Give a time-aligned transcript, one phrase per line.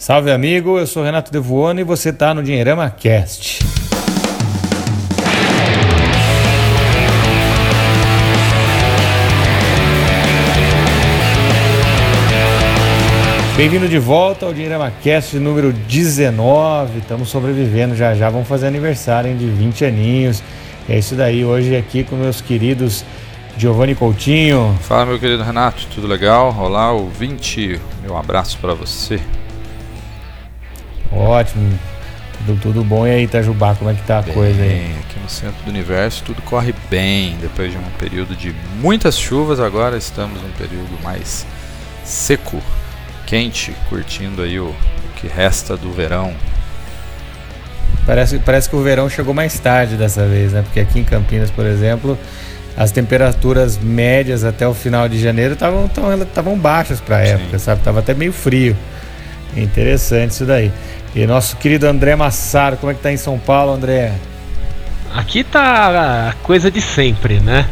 [0.00, 3.58] Salve amigo, eu sou Renato Devuono e você está no Dinheirama Cast.
[13.54, 17.00] Bem-vindo de volta ao Dinheirama Cast número 19.
[17.00, 20.42] Estamos sobrevivendo já já, vamos fazer aniversário hein, de 20 aninhos.
[20.88, 23.04] É isso daí, hoje aqui com meus queridos
[23.58, 24.74] Giovanni Coutinho.
[24.80, 26.56] Fala, meu querido Renato, tudo legal?
[26.58, 29.20] Olá, ouvinte, meu abraço para você.
[31.12, 31.78] Ótimo,
[32.38, 33.06] tudo, tudo bom.
[33.06, 34.94] E aí, Itajubá, como é que tá a bem, coisa aí?
[35.00, 37.36] Aqui no centro do universo tudo corre bem.
[37.40, 41.46] Depois de um período de muitas chuvas, agora estamos num período mais
[42.04, 42.60] seco,
[43.26, 44.76] quente, curtindo aí o, o
[45.16, 46.34] que resta do verão.
[48.06, 50.62] Parece, parece que o verão chegou mais tarde dessa vez, né?
[50.62, 52.18] Porque aqui em Campinas, por exemplo,
[52.76, 57.82] as temperaturas médias até o final de janeiro estavam baixas para a época, sabe?
[57.82, 58.76] Tava até meio frio.
[59.56, 60.72] Interessante isso daí.
[61.14, 64.12] E nosso querido André Massaro, como é que tá em São Paulo, André?
[65.14, 67.68] Aqui tá a coisa de sempre, né?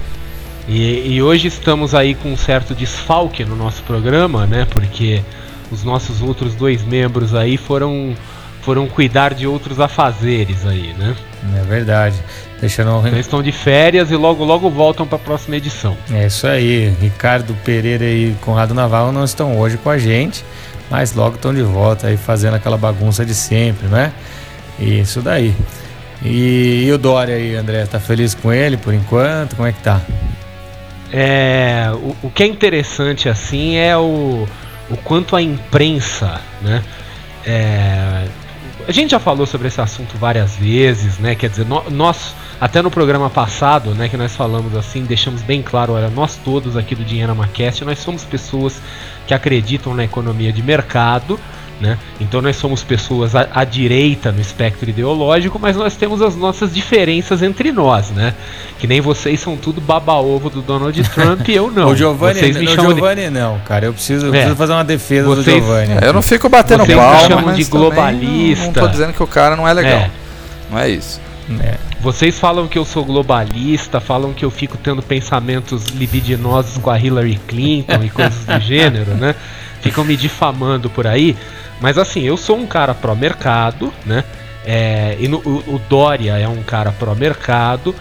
[0.66, 4.66] E, e, hoje estamos aí com um certo desfalque no nosso programa, né?
[4.68, 5.22] Porque
[5.70, 8.14] os nossos outros dois membros aí foram
[8.60, 11.16] foram cuidar de outros afazeres aí, né?
[11.56, 12.16] É verdade.
[12.60, 13.06] Deixando...
[13.06, 15.96] Eles estão de férias e logo logo voltam para a próxima edição.
[16.12, 16.92] É isso aí.
[17.00, 20.44] Ricardo Pereira e Conrado Naval não estão hoje com a gente,
[20.91, 24.12] mas logo estão de volta aí fazendo aquela bagunça de sempre, né?
[24.78, 25.55] Isso daí.
[26.22, 29.56] E, e o Dória aí, André, tá feliz com ele por enquanto?
[29.56, 30.00] Como é que tá?
[31.12, 34.47] É, o, o que é interessante assim é o,
[34.91, 36.83] o quanto a imprensa, né?
[37.47, 38.27] É,
[38.89, 41.34] a gente já falou sobre esse assunto várias vezes, né?
[41.34, 45.92] Quer dizer, nós, até no programa passado, né, que nós falamos assim, deixamos bem claro,
[45.92, 48.81] olha, nós todos aqui do Dinheiro Macast, nós somos pessoas
[49.27, 51.39] que acreditam na economia de mercado,
[51.80, 51.98] né?
[52.20, 56.74] Então nós somos pessoas à, à, direita no espectro ideológico, mas nós temos as nossas
[56.74, 58.34] diferenças entre nós, né?
[58.78, 61.88] Que nem vocês são tudo baba-ovo do Donald Trump e eu não.
[61.88, 63.30] o Giovanni, vocês me não, chamam Giovanni de...
[63.30, 63.86] não, cara.
[63.86, 64.32] Eu preciso, eu é.
[64.32, 65.92] preciso fazer uma defesa vocês, do Giovanni.
[66.03, 68.66] É, eu não fico batendo vocês palma, me chamam de globalista.
[68.66, 69.92] Não, não tô dizendo que o cara não é legal.
[69.92, 70.10] É.
[70.70, 71.20] Não é isso.
[71.60, 71.76] É.
[72.00, 76.98] Vocês falam que eu sou globalista, falam que eu fico tendo pensamentos libidinosos com a
[76.98, 79.34] Hillary Clinton e coisas do gênero, né?
[79.80, 81.36] Ficam me difamando por aí.
[81.81, 84.25] Mas assim, eu sou um cara pró-mercado, né?
[84.65, 87.94] É, e no, o, o, Dória é um cara pró-mercado.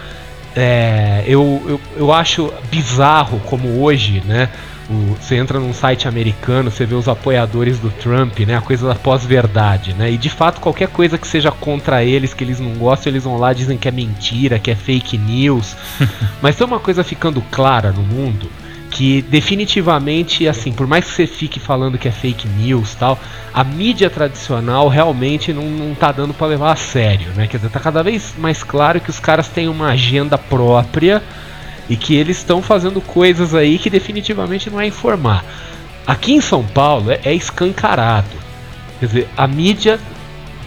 [0.56, 4.50] É, eu, eu, eu acho bizarro como hoje, né?
[4.90, 8.58] O, você entra num site americano, você vê os apoiadores do Trump, né?
[8.58, 10.12] A coisa da pós-verdade, né?
[10.12, 13.38] E de fato, qualquer coisa que seja contra eles, que eles não gostam, eles vão
[13.38, 15.76] lá dizem que é mentira, que é fake news.
[16.42, 18.50] Mas tem uma coisa ficando clara no mundo
[18.92, 23.20] que definitivamente, assim, por mais que você fique falando que é fake news tal,
[23.53, 27.47] a mídia tradicional realmente não, não tá dando para levar a sério, né?
[27.47, 31.22] Quer dizer, tá cada vez mais claro que os caras têm uma agenda própria
[31.90, 35.44] e que eles estão fazendo coisas aí que definitivamente não é informar.
[36.06, 38.30] Aqui em São Paulo é, é escancarado.
[39.00, 40.00] Quer dizer, a mídia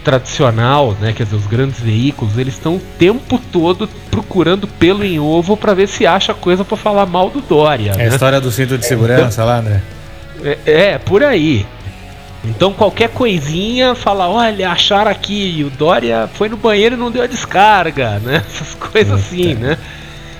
[0.03, 5.19] tradicional, né, quer dizer, os grandes veículos, eles estão o tempo todo procurando pelo em
[5.19, 7.91] ovo para ver se acha coisa para falar mal do Dória.
[7.91, 8.03] É né?
[8.05, 9.81] a história do cinto de segurança lá, André?
[10.43, 11.65] É, é, por aí.
[12.43, 17.23] Então qualquer coisinha fala, olha, acharam aqui, o Dória foi no banheiro e não deu
[17.23, 18.43] a descarga, né?
[18.49, 19.77] Essas coisas assim, né?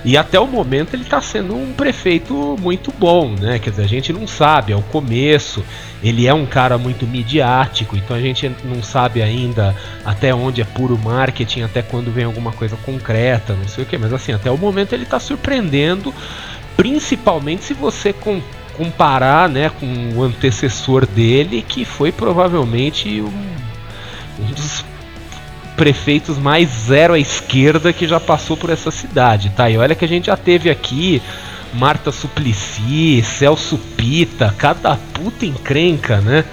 [0.03, 3.59] E até o momento ele está sendo um prefeito muito bom, né?
[3.59, 5.63] Quer dizer, a gente não sabe, é o começo.
[6.03, 10.65] Ele é um cara muito midiático, então a gente não sabe ainda até onde é
[10.65, 13.97] puro marketing, até quando vem alguma coisa concreta, não sei o que.
[13.97, 16.11] Mas assim, até o momento ele está surpreendendo,
[16.75, 18.41] principalmente se você com,
[18.75, 24.83] comparar, né, com o antecessor dele, que foi provavelmente um, um dos
[25.75, 29.69] prefeitos mais zero à esquerda que já passou por essa cidade, tá?
[29.69, 31.21] E olha que a gente já teve aqui
[31.73, 36.43] Marta Suplicy, Celso Pita, cada puta encrenca, né?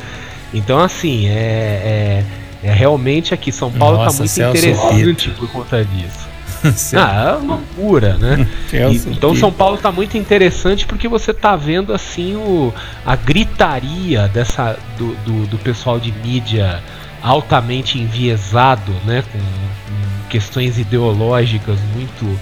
[0.55, 2.25] Então, assim, é,
[2.63, 5.41] é, é realmente aqui São Paulo tá Nossa, tá muito Celso interessante Pita.
[5.41, 6.29] por conta disso.
[6.97, 8.47] ah, é uma loucura, né?
[8.73, 12.73] E, então São Paulo tá muito interessante porque você tá vendo assim o,
[13.05, 16.83] a gritaria dessa do, do, do pessoal de mídia
[17.23, 19.39] altamente enviesado, né, com,
[20.29, 22.39] questões ideológicas muito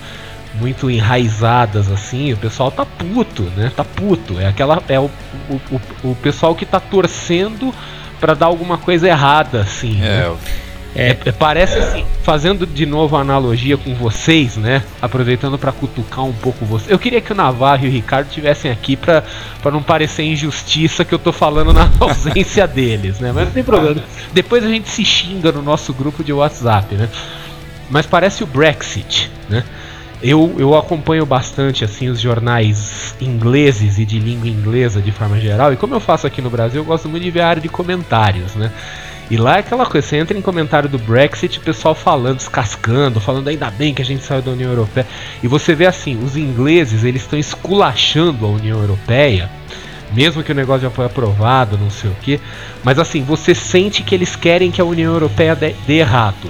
[0.55, 3.71] muito enraizadas assim, o pessoal tá puto, né?
[3.77, 4.41] Tá puto.
[4.41, 5.11] É aquela é o,
[5.51, 7.75] o, o, o pessoal que tá torcendo
[8.19, 10.01] para dar alguma coisa errada assim.
[10.03, 10.37] É, né?
[10.99, 14.83] É, parece assim, fazendo de novo a analogia com vocês, né?
[15.01, 16.91] Aproveitando para cutucar um pouco vocês.
[16.91, 19.23] Eu queria que o Navarro e o Ricardo tivessem aqui para
[19.65, 23.31] não parecer injustiça que eu tô falando na ausência deles, né?
[23.31, 24.03] Mas não tem problema.
[24.33, 27.11] Depois a gente se xinga no nosso grupo de WhatsApp, né?
[27.91, 29.65] Mas parece o Brexit, né?
[30.23, 35.75] Eu, eu acompanho bastante assim os jornais ingleses e de língua inglesa de forma geral,
[35.75, 37.69] e como eu faço aqui no Brasil, eu gosto muito de ver a área de
[37.69, 38.73] comentários, né?
[39.29, 43.21] E lá é aquela coisa, você entra em comentário do Brexit, o pessoal falando, descascando,
[43.21, 45.07] falando ainda bem que a gente saiu da União Europeia.
[45.43, 49.51] E você vê assim, os ingleses, eles estão esculachando a União Europeia,
[50.13, 52.41] mesmo que o negócio já foi aprovado, não sei o que.
[52.85, 56.49] Mas assim, você sente que eles querem que a União Europeia dê, dê errado.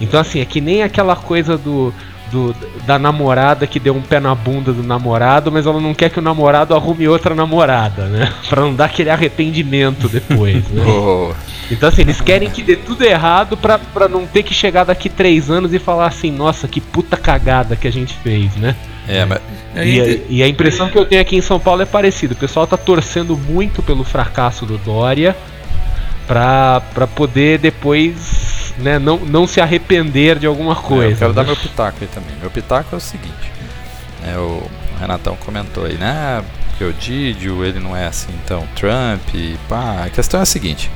[0.00, 1.94] Então assim, é que nem aquela coisa do
[2.30, 2.54] do,
[2.86, 6.18] da namorada que deu um pé na bunda do namorado, mas ela não quer que
[6.18, 8.32] o namorado arrume outra namorada, né?
[8.48, 10.84] Pra não dar aquele arrependimento depois, né?
[10.86, 11.32] oh.
[11.70, 15.08] Então assim, eles querem que dê tudo errado pra, pra não ter que chegar daqui
[15.08, 18.76] três anos e falar assim, nossa, que puta cagada que a gente fez, né?
[19.08, 19.40] É, mas...
[19.74, 22.34] E a, e a impressão que eu tenho aqui em São Paulo é parecida.
[22.34, 25.36] O pessoal tá torcendo muito pelo fracasso do Dória
[26.26, 31.06] pra, pra poder depois né, não, não se arrepender de alguma coisa.
[31.06, 31.34] É, eu quero né?
[31.34, 32.36] dar meu pitaco aí também.
[32.40, 33.52] Meu pitaco é o seguinte:
[34.24, 34.62] é, o
[34.98, 36.42] Renatão comentou aí, né?
[36.78, 40.04] Que o Didio, ele não é assim então Trump, pá.
[40.04, 40.90] A questão é a seguinte: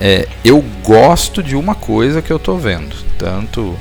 [0.00, 3.76] é, eu gosto de uma coisa que eu tô vendo, tanto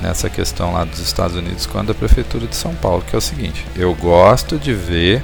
[0.00, 3.22] nessa questão lá dos Estados Unidos quanto da Prefeitura de São Paulo, que é o
[3.22, 5.22] seguinte: eu gosto de ver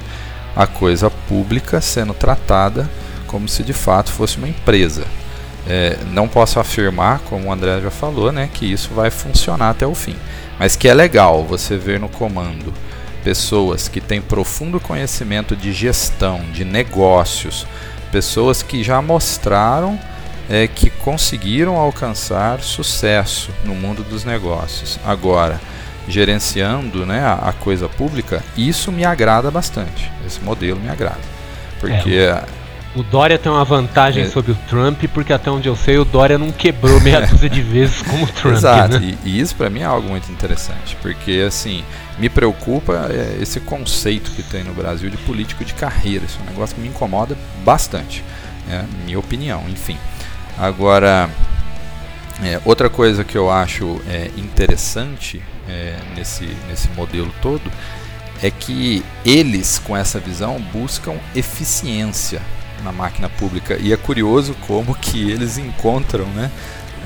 [0.57, 2.89] a coisa pública sendo tratada
[3.27, 5.05] como se de fato fosse uma empresa.
[5.67, 9.87] É, não posso afirmar, como o André já falou, né, que isso vai funcionar até
[9.87, 10.17] o fim.
[10.59, 12.73] Mas que é legal você ver no comando
[13.25, 17.67] pessoas que têm profundo conhecimento de gestão, de negócios,
[18.13, 19.99] pessoas que já mostraram
[20.49, 25.01] é, que conseguiram alcançar sucesso no mundo dos negócios.
[25.05, 25.59] Agora,
[26.07, 30.13] gerenciando né, a, a coisa pública, isso me agrada bastante.
[30.27, 31.21] Esse modelo me agrada.
[31.81, 32.15] Porque.
[32.15, 32.45] É,
[32.95, 34.29] o Dória tem uma vantagem é.
[34.29, 37.61] sobre o Trump, porque até onde eu sei, o Dória não quebrou meia dúzia de
[37.61, 38.55] vezes como o Trump.
[38.55, 39.17] Exato, né?
[39.25, 41.85] e, e, isso para mim é algo muito interessante, porque assim,
[42.19, 46.25] me preocupa é, esse conceito que tem no Brasil de político de carreira.
[46.25, 48.23] Isso é um negócio que me incomoda bastante,
[48.71, 49.99] é minha opinião, enfim.
[50.57, 51.29] Agora,
[52.45, 57.71] é, outra coisa que eu acho é, interessante é, nesse, nesse modelo todo
[58.41, 62.41] é que eles, com essa visão, buscam eficiência
[62.83, 63.77] na máquina pública.
[63.81, 66.51] E é curioso como que eles encontram, né?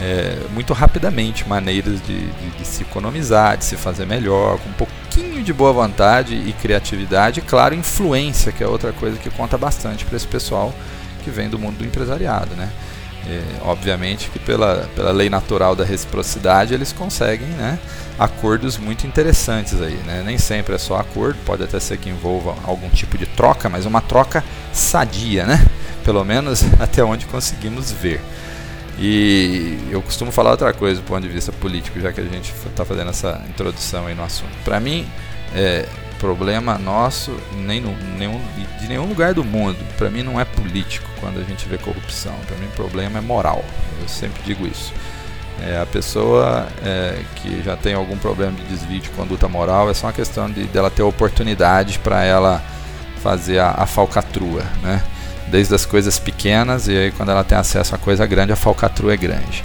[0.01, 4.73] É, muito rapidamente maneiras de, de, de, se economizar, de se fazer melhor, com um
[4.75, 9.59] pouquinho de boa vontade e criatividade, e claro, influência, que é outra coisa que conta
[9.59, 10.73] bastante para esse pessoal
[11.25, 12.71] que vem do mundo do empresariado, né?
[13.31, 17.79] É, obviamente que pela, pela lei natural da reciprocidade eles conseguem né,
[18.19, 19.97] acordos muito interessantes aí.
[20.07, 20.23] Né?
[20.25, 23.85] Nem sempre é só acordo, pode até ser que envolva algum tipo de troca, mas
[23.85, 24.43] uma troca
[24.73, 25.63] sadia, né?
[26.05, 28.21] Pelo menos até onde conseguimos ver.
[28.99, 32.53] E eu costumo falar outra coisa do ponto de vista político, já que a gente
[32.67, 34.51] está fazendo essa introdução aí no assunto.
[34.65, 35.07] Para mim,
[35.55, 35.87] é,
[36.19, 38.41] problema nosso nem no, nenhum,
[38.81, 39.79] de nenhum lugar do mundo.
[39.97, 42.35] Para mim não é político quando a gente vê corrupção.
[42.47, 43.65] Para mim o problema é moral.
[44.01, 44.93] Eu sempre digo isso.
[45.61, 49.95] É, a pessoa é, que já tem algum problema de desvio de conduta moral é
[49.95, 52.63] só uma questão de dela ter oportunidade para ela
[53.21, 55.03] fazer a, a falcatrua, né?
[55.49, 59.15] Desde as coisas pequenas e aí quando ela tem acesso a coisa grande, a falcatrua
[59.15, 59.65] é grande.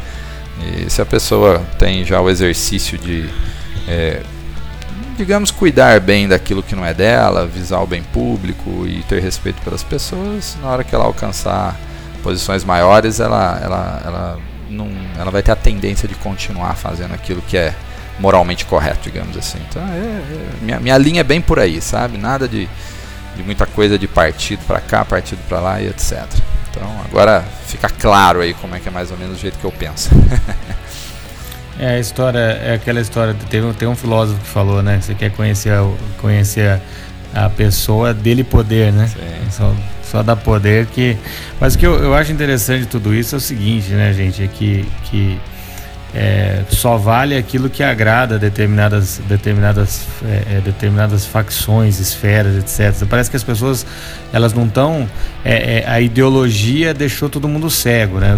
[0.61, 3.29] E se a pessoa tem já o exercício de,
[3.87, 4.21] é,
[5.13, 9.61] digamos, cuidar bem daquilo que não é dela, visar o bem público e ter respeito
[9.61, 11.75] pelas pessoas, na hora que ela alcançar
[12.21, 14.39] posições maiores, ela, ela, ela,
[14.69, 17.73] não, ela vai ter a tendência de continuar fazendo aquilo que é
[18.19, 19.59] moralmente correto, digamos assim.
[19.69, 22.17] Então, é, é, minha, minha linha é bem por aí, sabe?
[22.17, 22.69] Nada de
[23.35, 26.25] de muita coisa de partido para cá, partido para lá e etc.
[26.69, 29.65] Então agora fica claro aí como é que é mais ou menos o jeito que
[29.65, 30.09] eu penso.
[31.79, 34.99] é a história, é aquela história, tem, tem um filósofo que falou, né?
[35.01, 35.73] Você quer conhecer,
[36.19, 36.79] conhecer
[37.33, 39.07] a, a pessoa dele poder, né?
[39.07, 39.19] Sim.
[39.49, 41.17] Só, só dá poder que.
[41.59, 44.43] Mas o que eu, eu acho interessante de tudo isso é o seguinte, né, gente?
[44.43, 45.39] É que, que
[46.15, 53.07] é, só vale aquilo que agrada determinadas, determinadas, é, é determinadas facções, esferas, etc.
[53.07, 53.83] Parece que as pessoas
[54.31, 55.09] elas não estão.
[55.43, 58.37] É, é, a ideologia deixou todo mundo cego, né?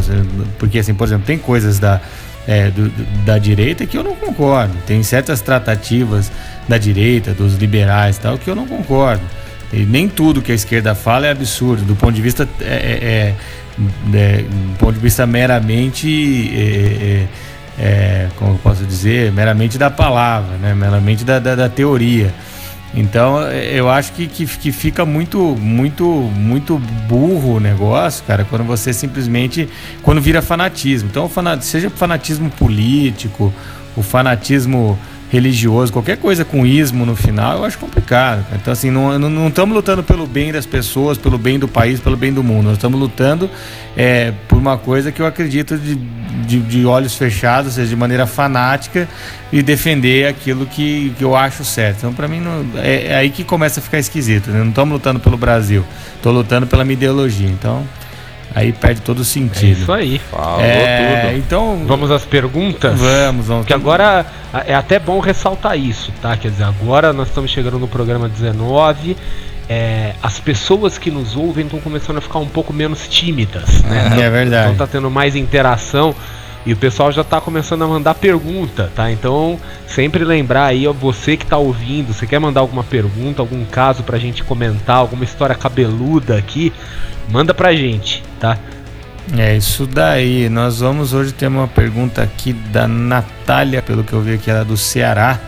[0.58, 2.00] Porque, assim, por exemplo, tem coisas da,
[2.47, 2.89] é, do,
[3.25, 4.73] da direita que eu não concordo.
[4.85, 6.31] Tem certas tratativas
[6.67, 9.23] da direita, dos liberais tal, que eu não concordo.
[9.73, 11.83] E nem tudo que a esquerda fala é absurdo.
[11.83, 12.47] Do ponto de vista.
[12.61, 13.33] É,
[13.77, 17.27] do ponto de vista meramente
[17.77, 20.73] é, como eu posso dizer, meramente da palavra, né?
[20.73, 22.33] meramente da, da, da teoria.
[22.95, 28.63] Então eu acho que, que, que, fica muito, muito, muito burro o negócio, cara, quando
[28.63, 29.67] você simplesmente.
[30.01, 31.09] quando vira fanatismo.
[31.09, 31.29] Então,
[31.61, 33.53] seja fanatismo político,
[33.95, 34.97] o fanatismo
[35.29, 38.46] religioso, qualquer coisa com ismo no final, eu acho complicado.
[38.53, 42.32] Então, assim, não estamos lutando pelo bem das pessoas, pelo bem do país, pelo bem
[42.32, 42.65] do mundo.
[42.65, 43.50] Nós estamos lutando
[43.98, 47.96] é, por uma coisa que eu acredito de, de, de, olhos fechados, ou seja, de
[47.96, 49.08] maneira fanática
[49.51, 51.98] e defender aquilo que, que eu acho certo.
[52.00, 54.51] Então, para mim, não, é, é, aí que começa a ficar esquisito.
[54.51, 54.60] Né?
[54.60, 55.84] Não estamos lutando pelo Brasil,
[56.15, 57.48] estou lutando pela minha ideologia.
[57.48, 57.84] Então.
[58.55, 59.65] Aí perde todo o sentido.
[59.65, 60.19] É isso aí.
[60.31, 61.38] Falou é, tudo.
[61.39, 62.97] Então, vamos às perguntas?
[62.97, 63.65] Vamos, vamos.
[63.65, 64.25] Que agora
[64.65, 66.38] é até bom ressaltar isso, tá?
[66.38, 69.17] Quer dizer, agora nós estamos chegando no programa 19.
[69.67, 74.12] É, as pessoas que nos ouvem estão começando a ficar um pouco menos tímidas, né?
[74.21, 74.71] É verdade.
[74.71, 76.15] Então tá tendo mais interação
[76.65, 79.12] e o pessoal já está começando a mandar pergunta, tá?
[79.12, 83.63] Então, sempre lembrar aí, ó, você que está ouvindo, você quer mandar alguma pergunta, algum
[83.65, 86.74] caso pra gente comentar, alguma história cabeluda aqui,
[87.29, 88.57] manda pra gente, tá?
[89.38, 90.50] É isso daí.
[90.50, 94.62] Nós vamos hoje ter uma pergunta aqui da Natália, pelo que eu vi aqui, ela
[94.62, 95.39] é do Ceará.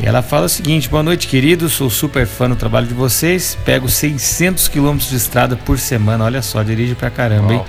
[0.00, 1.72] E ela fala o seguinte: Boa noite, queridos.
[1.72, 3.58] Sou super fã do trabalho de vocês.
[3.64, 6.24] Pego 600 quilômetros de estrada por semana.
[6.24, 7.64] Olha só, dirige pra caramba, hein?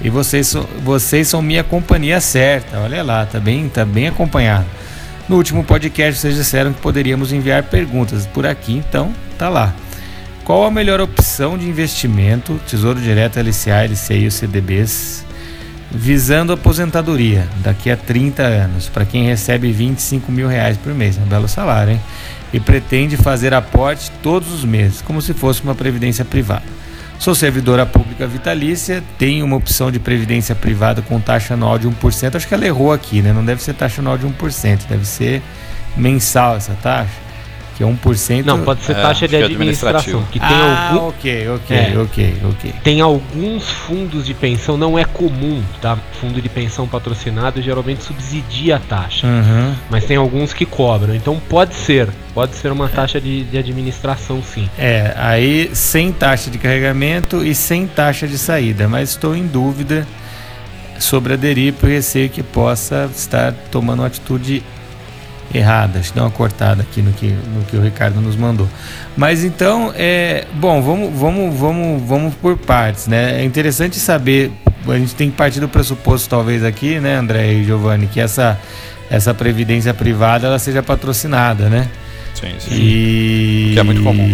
[0.00, 2.78] E vocês, vocês são minha companhia certa.
[2.78, 4.66] Olha lá, tá bem, tá bem acompanhado.
[5.28, 9.74] No último podcast vocês disseram que poderíamos enviar perguntas por aqui, então tá lá.
[10.44, 15.26] Qual a melhor opção de investimento, Tesouro Direto, LCA, LCI ou CDBs,
[15.90, 21.26] visando aposentadoria daqui a 30 anos, para quem recebe 25 mil reais por mês, um
[21.26, 22.00] belo salário, hein?
[22.50, 26.64] E pretende fazer aporte todos os meses, como se fosse uma previdência privada.
[27.18, 32.36] Sou servidora pública vitalícia, tenho uma opção de previdência privada com taxa anual de 1%.
[32.36, 33.32] Acho que ela errou aqui, né?
[33.32, 35.42] Não deve ser taxa anual de 1%, deve ser
[35.96, 37.27] mensal essa taxa
[37.78, 38.44] que é 1%.
[38.44, 40.24] Não, pode ser taxa é, de administração.
[40.32, 41.06] Que tem ah, algum...
[41.06, 42.74] ok, ok, é, ok, ok.
[42.82, 45.96] Tem alguns fundos de pensão, não é comum, tá?
[46.20, 49.28] Fundo de pensão patrocinado geralmente subsidia a taxa.
[49.28, 49.74] Uhum.
[49.88, 51.14] Mas tem alguns que cobram.
[51.14, 54.68] Então pode ser, pode ser uma taxa de, de administração, sim.
[54.76, 58.88] É, aí sem taxa de carregamento e sem taxa de saída.
[58.88, 60.04] Mas estou em dúvida
[60.98, 64.64] sobre aderir por receio que possa estar tomando uma atitude
[65.52, 65.94] errada.
[65.94, 68.68] Deixa eu dar uma cortada aqui no que, no que o Ricardo nos mandou.
[69.16, 73.40] Mas então, é, bom, vamos, vamos, vamos, vamos por partes, né?
[73.40, 74.50] É interessante saber,
[74.86, 78.58] a gente tem que partir do pressuposto talvez aqui, né, André e Giovanni, que essa,
[79.10, 81.88] essa previdência privada ela seja patrocinada, né?
[82.34, 82.74] Sim, sim.
[82.74, 83.70] E...
[83.74, 84.28] Que é muito comum.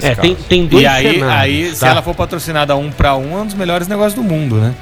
[0.00, 1.74] É, tem, tem dois E aí, aí tá?
[1.74, 4.74] se ela for patrocinada um para um, é um dos melhores negócios do mundo, né?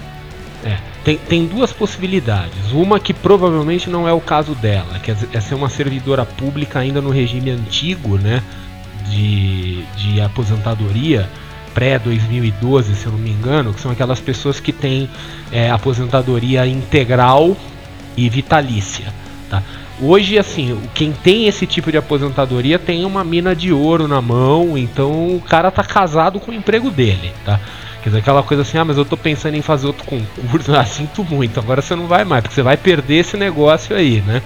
[0.65, 0.77] É,
[1.09, 2.71] tem, tem duas possibilidades.
[2.71, 7.01] Uma que provavelmente não é o caso dela, que é, ser uma servidora pública ainda
[7.01, 8.43] no regime antigo, né?
[9.09, 11.27] De, de aposentadoria
[11.73, 15.09] pré-2012, se eu não me engano, que são aquelas pessoas que têm
[15.51, 17.57] é, aposentadoria integral
[18.15, 19.07] e vitalícia.
[19.49, 19.63] Tá?
[20.03, 24.77] Hoje, assim, quem tem esse tipo de aposentadoria tem uma mina de ouro na mão,
[24.77, 27.59] então o cara tá casado com o emprego dele, tá?
[28.03, 30.85] Quer dizer, aquela coisa assim, ah, mas eu tô pensando em fazer outro concurso, ah,
[30.85, 34.43] sinto muito, agora você não vai mais, porque você vai perder esse negócio aí, né?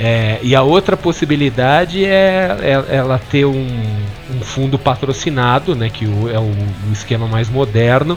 [0.00, 3.66] É, e a outra possibilidade é, é ela ter um,
[4.30, 6.52] um, fundo patrocinado, né, que é o,
[6.88, 8.16] o, esquema mais moderno,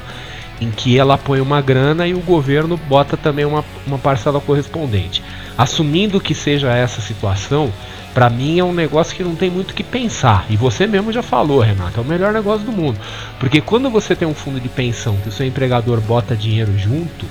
[0.59, 5.23] em que ela põe uma grana e o governo bota também uma, uma parcela correspondente.
[5.57, 7.73] Assumindo que seja essa situação,
[8.13, 10.45] para mim é um negócio que não tem muito o que pensar.
[10.49, 12.99] E você mesmo já falou, Renato, é o melhor negócio do mundo.
[13.39, 17.25] Porque quando você tem um fundo de pensão que o seu empregador bota dinheiro junto,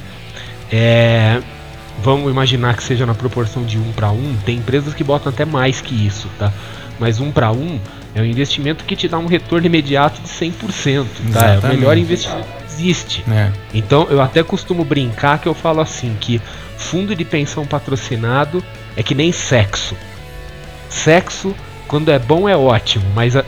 [0.73, 1.41] é,
[2.03, 5.45] vamos imaginar que seja na proporção de um para um, tem empresas que botam até
[5.45, 6.53] mais que isso, tá?
[6.99, 7.79] Mas um para um
[8.15, 11.47] é um investimento que te dá um retorno imediato de 100%, tá?
[11.47, 13.25] É o melhor investimento que existe.
[13.31, 13.51] É.
[13.73, 16.41] Então eu até costumo brincar que eu falo assim que
[16.77, 18.65] fundo de pensão patrocinado
[18.97, 19.95] é que nem sexo
[20.91, 21.55] sexo,
[21.89, 23.45] quando é bom é ótimo, mas a,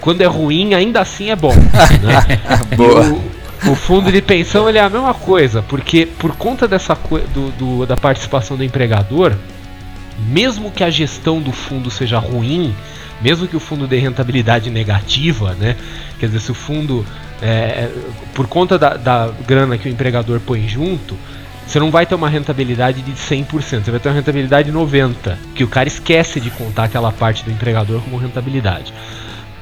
[0.00, 1.54] quando é ruim, ainda assim é bom.
[2.02, 2.40] Né?
[2.76, 3.20] Boa.
[3.66, 7.50] O, o, fundo de pensão ele é a mesma coisa, porque por conta dessa do,
[7.52, 9.34] do, da participação do empregador,
[10.28, 12.74] mesmo que a gestão do fundo seja ruim,
[13.20, 15.76] mesmo que o fundo dê rentabilidade negativa, né?
[16.18, 17.04] Quer dizer, se o fundo,
[17.42, 17.90] é,
[18.34, 21.16] por conta da, da grana que o empregador põe junto,
[21.70, 25.36] você não vai ter uma rentabilidade de 100%, você vai ter uma rentabilidade de 90%,
[25.54, 28.92] que o cara esquece de contar aquela parte do empregador como rentabilidade.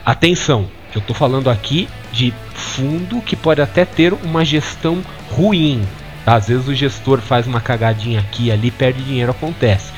[0.07, 5.87] Atenção, eu estou falando aqui de fundo que pode até ter uma gestão ruim.
[6.25, 6.37] Tá?
[6.37, 9.93] Às vezes o gestor faz uma cagadinha aqui e ali, perde dinheiro, acontece.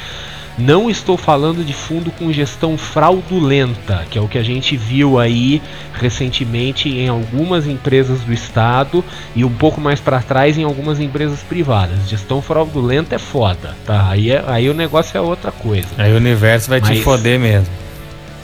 [0.60, 5.18] Não estou falando de fundo com gestão fraudulenta, que é o que a gente viu
[5.18, 5.62] aí
[5.94, 9.02] recentemente em algumas empresas do Estado
[9.34, 12.08] e um pouco mais para trás em algumas empresas privadas.
[12.08, 14.10] Gestão fraudulenta é foda, tá?
[14.10, 15.88] Aí, é, aí o negócio é outra coisa.
[15.96, 17.72] Aí o universo vai Mas, te foder mesmo.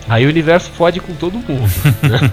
[0.09, 1.71] Aí o universo fode com todo mundo,
[2.03, 2.31] né?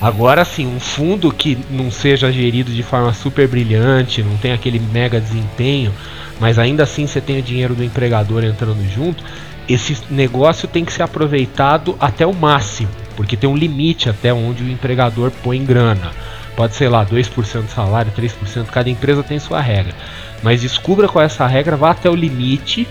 [0.00, 4.78] Agora sim, um fundo que não seja gerido de forma super brilhante, não tem aquele
[4.78, 5.92] mega desempenho,
[6.40, 9.22] mas ainda assim você tem o dinheiro do empregador entrando junto,
[9.68, 14.62] esse negócio tem que ser aproveitado até o máximo, porque tem um limite até onde
[14.62, 16.12] o empregador põe grana.
[16.54, 19.94] Pode ser lá 2% do salário, 3%, cada empresa tem sua regra.
[20.42, 22.86] Mas descubra qual é essa regra, vá até o limite,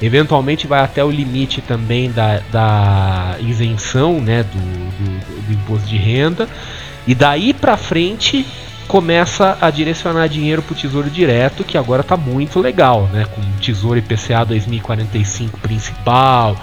[0.00, 5.96] eventualmente vai até o limite também da, da isenção né, do, do, do imposto de
[5.96, 6.48] renda,
[7.06, 8.46] e daí para frente
[8.88, 13.26] começa a direcionar dinheiro para o Tesouro Direto, que agora está muito legal, né?
[13.26, 16.56] Com o Tesouro IPCA 2045 principal,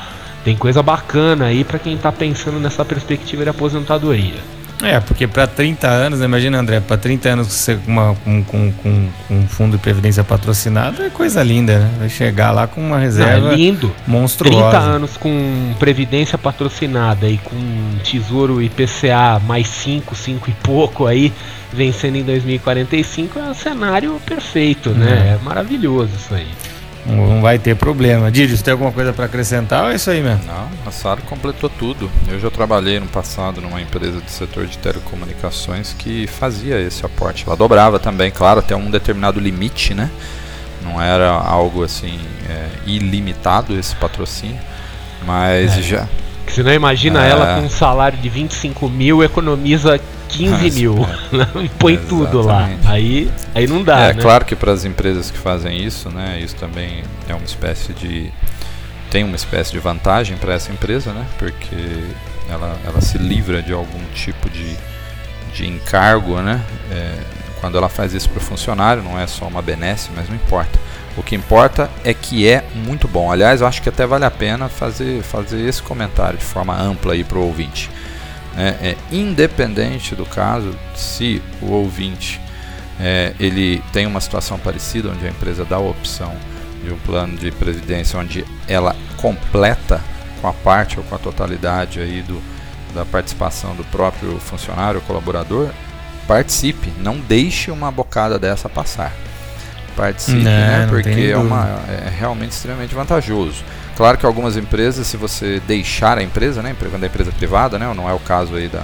[0.44, 4.55] tem coisa bacana aí para quem está pensando nessa perspectiva de aposentadoria.
[4.86, 8.72] É, porque para 30 anos, né, imagina André, para 30 anos você uma, com, com,
[8.72, 11.92] com, um fundo de previdência patrocinado é coisa linda, né?
[12.00, 13.92] Vai chegar lá com uma reserva Não, é lindo.
[14.06, 14.70] monstruosa.
[14.70, 17.56] 30 anos com previdência patrocinada e com
[18.04, 21.34] tesouro IPCA mais 5, 5 e pouco aí,
[21.74, 25.32] vencendo em 2045 é um cenário perfeito, né?
[25.32, 26.48] É, é maravilhoso isso aí.
[27.06, 28.32] Não vai ter problema.
[28.32, 30.44] Didi, você tem alguma coisa para acrescentar ou é isso aí mesmo?
[30.46, 32.10] Não, a Sara completou tudo.
[32.28, 37.44] Eu já trabalhei no passado numa empresa do setor de telecomunicações que fazia esse aporte.
[37.46, 40.10] Ela dobrava também, claro, até um determinado limite, né?
[40.84, 42.20] Não era algo assim
[42.50, 44.60] é, ilimitado esse patrocínio,
[45.26, 45.82] mas é.
[45.82, 46.08] já.
[46.48, 47.30] Você não imagina é...
[47.30, 50.00] ela com um salário de 25 mil, economiza
[50.38, 50.96] 15 mil.
[51.64, 52.70] e põe tudo lá.
[52.86, 54.10] Aí, aí não dá.
[54.10, 54.22] É né?
[54.22, 58.32] claro que para as empresas que fazem isso, né, isso também é uma espécie de.
[59.10, 61.26] tem uma espécie de vantagem para essa empresa, né?
[61.38, 61.76] Porque
[62.50, 64.76] ela, ela se livra de algum tipo de,
[65.54, 66.62] de encargo, né?
[66.92, 67.16] É,
[67.60, 70.78] quando ela faz isso para o funcionário, não é só uma benesse, mas não importa.
[71.18, 73.32] O que importa é que é muito bom.
[73.32, 77.14] Aliás, eu acho que até vale a pena fazer, fazer esse comentário de forma ampla
[77.14, 77.90] aí para o ouvinte.
[78.58, 82.40] É, é, independente do caso, se o ouvinte
[83.00, 86.34] é, ele tem uma situação parecida, onde a empresa dá a opção
[86.84, 90.02] de um plano de previdência onde ela completa
[90.42, 92.42] com a parte ou com a totalidade aí do,
[92.94, 95.70] da participação do próprio funcionário ou colaborador,
[96.28, 99.12] participe, não deixe uma bocada dessa passar.
[99.96, 100.88] Participe, não, né?
[100.90, 103.64] Porque é, uma, é realmente extremamente vantajoso.
[103.96, 107.92] Claro que algumas empresas, se você deixar a empresa, né, quando é empresa privada, né,
[107.94, 108.84] não é o caso aí da,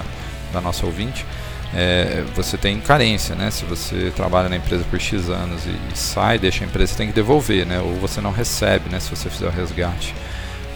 [0.52, 1.26] da nossa ouvinte,
[1.74, 3.50] é, você tem carência, né?
[3.50, 6.98] Se você trabalha na empresa por X anos e, e, sai, deixa a empresa, você
[6.98, 7.80] tem que devolver, né?
[7.80, 9.00] Ou você não recebe, né?
[9.00, 10.14] Se você fizer o resgate.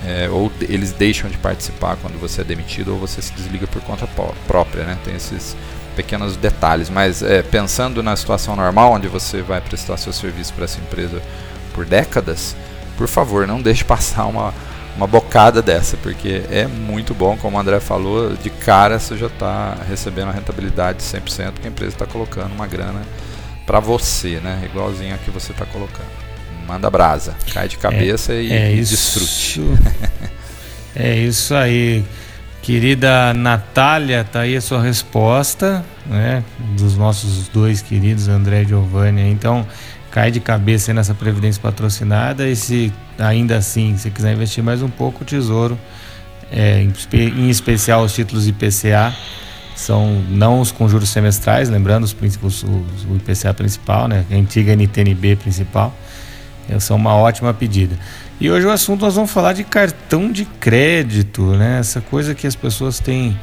[0.07, 3.83] É, ou eles deixam de participar quando você é demitido, ou você se desliga por
[3.83, 4.09] conta
[4.47, 4.97] própria, né?
[5.05, 5.55] Tem esses
[5.95, 6.89] pequenos detalhes.
[6.89, 11.21] Mas é, pensando na situação normal, onde você vai prestar seu serviço para essa empresa
[11.75, 12.57] por décadas,
[12.97, 14.53] por favor, não deixe passar uma,
[14.97, 19.27] uma bocada dessa, porque é muito bom, como o André falou, de cara você já
[19.27, 23.03] está recebendo a rentabilidade de 100%, que a empresa está colocando uma grana
[23.67, 24.63] para você, né?
[24.65, 26.09] Igualzinho a que você está colocando.
[26.67, 29.61] Manda brasa, cai de cabeça é, e, é e desfrute.
[30.95, 32.05] é isso aí.
[32.63, 36.43] Querida Natália, tá aí a sua resposta, né?
[36.77, 39.31] Dos nossos dois queridos André e Giovanni.
[39.31, 39.65] Então,
[40.17, 44.89] cai de cabeça nessa previdência patrocinada e se ainda assim você quiser investir mais um
[44.89, 45.79] pouco, o Tesouro,
[46.51, 49.15] é, em especial os títulos IPCA,
[49.75, 54.73] são não os com juros semestrais, lembrando os, os, o IPCA principal, né, a antiga
[54.75, 55.95] NTNB principal,
[56.67, 57.99] é, são uma ótima pedida.
[58.41, 61.79] E hoje o assunto nós vamos falar de cartão de crédito, né?
[61.81, 63.39] Essa coisa que as pessoas têm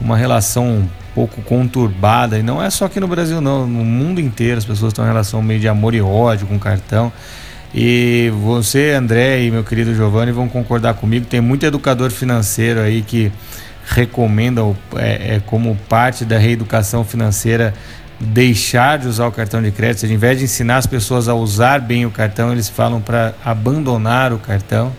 [0.00, 4.58] uma relação pouco conturbada, e não é só aqui no Brasil, não, no mundo inteiro
[4.58, 7.12] as pessoas têm uma relação meio de amor e ódio com cartão.
[7.74, 11.26] E você, André e meu querido Giovanni vão concordar comigo.
[11.26, 13.30] Tem muito educador financeiro aí que
[13.86, 14.60] recomenda
[14.96, 17.74] é, é, como parte da reeducação financeira
[18.18, 20.04] deixar de usar o cartão de crédito.
[20.04, 24.32] Ao invés de ensinar as pessoas a usar bem o cartão, eles falam para abandonar
[24.32, 24.92] o cartão,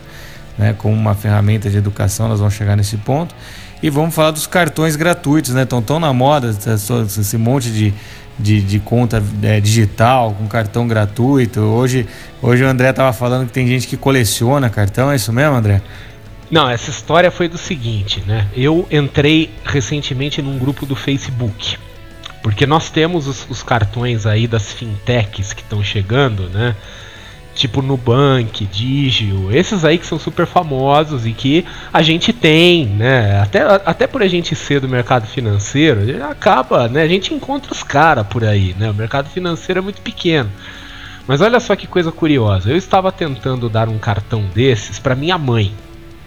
[0.58, 2.28] né, como uma ferramenta de educação.
[2.28, 3.34] Nós vamos chegar nesse ponto.
[3.82, 5.64] E vamos falar dos cartões gratuitos, né?
[5.64, 7.92] Estão tão na moda esse monte de,
[8.38, 11.60] de, de conta é, digital com cartão gratuito.
[11.60, 12.06] Hoje,
[12.40, 15.82] hoje o André estava falando que tem gente que coleciona cartão, é isso mesmo, André?
[16.48, 18.46] Não, essa história foi do seguinte, né?
[18.54, 21.76] Eu entrei recentemente num grupo do Facebook.
[22.42, 26.76] Porque nós temos os, os cartões aí das fintechs que estão chegando, né?
[27.54, 33.40] Tipo Nubank, Digio, esses aí que são super famosos e que a gente tem, né?
[33.40, 37.02] Até, até por a gente ser do mercado financeiro, acaba, né?
[37.02, 38.90] A gente encontra os caras por aí, né?
[38.90, 40.50] O mercado financeiro é muito pequeno.
[41.26, 42.70] Mas olha só que coisa curiosa.
[42.70, 45.72] Eu estava tentando dar um cartão desses para minha mãe,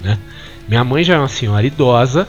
[0.02, 0.20] né?
[0.68, 2.28] Minha mãe já é uma senhora idosa,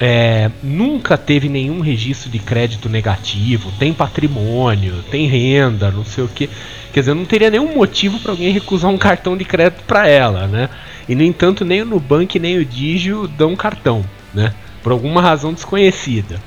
[0.00, 6.28] é, nunca teve nenhum registro de crédito negativo, tem patrimônio, tem renda, não sei o
[6.28, 6.48] que.
[6.92, 10.46] Quer dizer, não teria nenhum motivo para alguém recusar um cartão de crédito para ela,
[10.46, 10.68] né?
[11.08, 14.54] E no entanto, nem o Nubank nem o Digio dão cartão, né?
[14.82, 16.40] Por alguma razão desconhecida.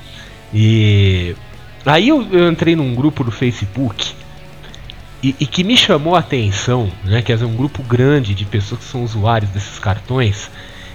[0.52, 1.34] E
[1.84, 4.14] aí eu, eu entrei num grupo do Facebook
[5.22, 7.22] e, e, que me chamou a atenção, né?
[7.22, 10.50] Quer dizer, um grupo grande de pessoas que são usuários desses cartões.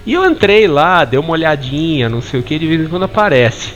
[0.05, 3.03] E eu entrei lá, dei uma olhadinha, não sei o que, de vez em quando
[3.03, 3.73] aparece.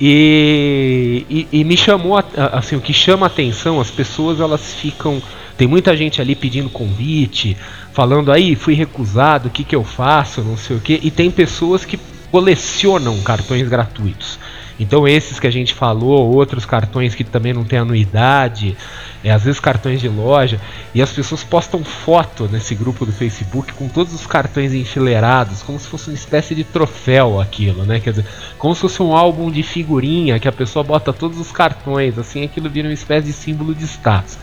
[0.00, 2.16] E, e, e, me chamou,
[2.52, 5.22] assim, o que chama atenção, as pessoas elas ficam.
[5.56, 7.56] Tem muita gente ali pedindo convite,
[7.92, 10.98] falando aí, fui recusado, o que, que eu faço, não sei o que.
[11.02, 11.98] E tem pessoas que
[12.30, 14.38] colecionam cartões gratuitos.
[14.78, 18.76] Então esses que a gente falou, outros cartões que também não tem anuidade,
[19.22, 20.60] é, às vezes cartões de loja,
[20.94, 25.78] e as pessoas postam foto nesse grupo do Facebook com todos os cartões enfileirados, como
[25.78, 28.00] se fosse uma espécie de troféu aquilo, né?
[28.00, 28.26] Quer dizer,
[28.58, 32.44] como se fosse um álbum de figurinha que a pessoa bota todos os cartões, assim
[32.44, 34.38] aquilo vira uma espécie de símbolo de status.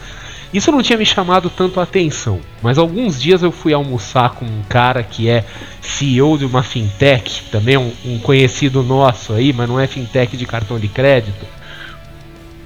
[0.54, 4.46] Isso não tinha me chamado tanto a atenção, mas alguns dias eu fui almoçar com
[4.46, 5.46] um cara que é
[5.82, 10.46] CEO de uma fintech, também um, um conhecido nosso aí, mas não é fintech de
[10.46, 11.46] cartão de crédito.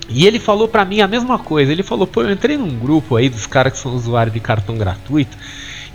[0.10, 1.72] E ele falou para mim a mesma coisa.
[1.72, 4.78] Ele falou: "Pô, eu entrei num grupo aí dos caras que são usuários de cartão
[4.78, 5.38] gratuito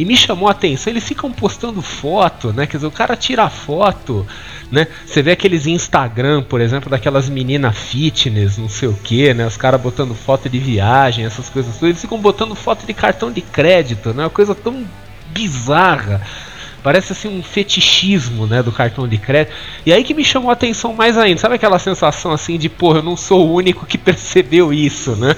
[0.00, 0.90] e me chamou a atenção.
[0.90, 2.66] Eles ficam postando foto, né?
[2.66, 4.26] Quer dizer, o cara tira foto
[4.70, 4.86] né?
[5.04, 9.46] Você vê aqueles Instagram, por exemplo, daquelas meninas fitness, não sei o que, né?
[9.46, 11.90] Os caras botando foto de viagem, essas coisas todas.
[11.90, 14.24] Eles ficam botando foto de cartão de crédito, né?
[14.24, 14.86] Uma coisa tão
[15.32, 16.20] bizarra.
[16.82, 19.54] Parece assim um fetichismo, né, do cartão de crédito.
[19.84, 21.40] E aí que me chamou a atenção mais ainda.
[21.40, 25.36] Sabe aquela sensação assim de, porra, eu não sou o único que percebeu isso, né?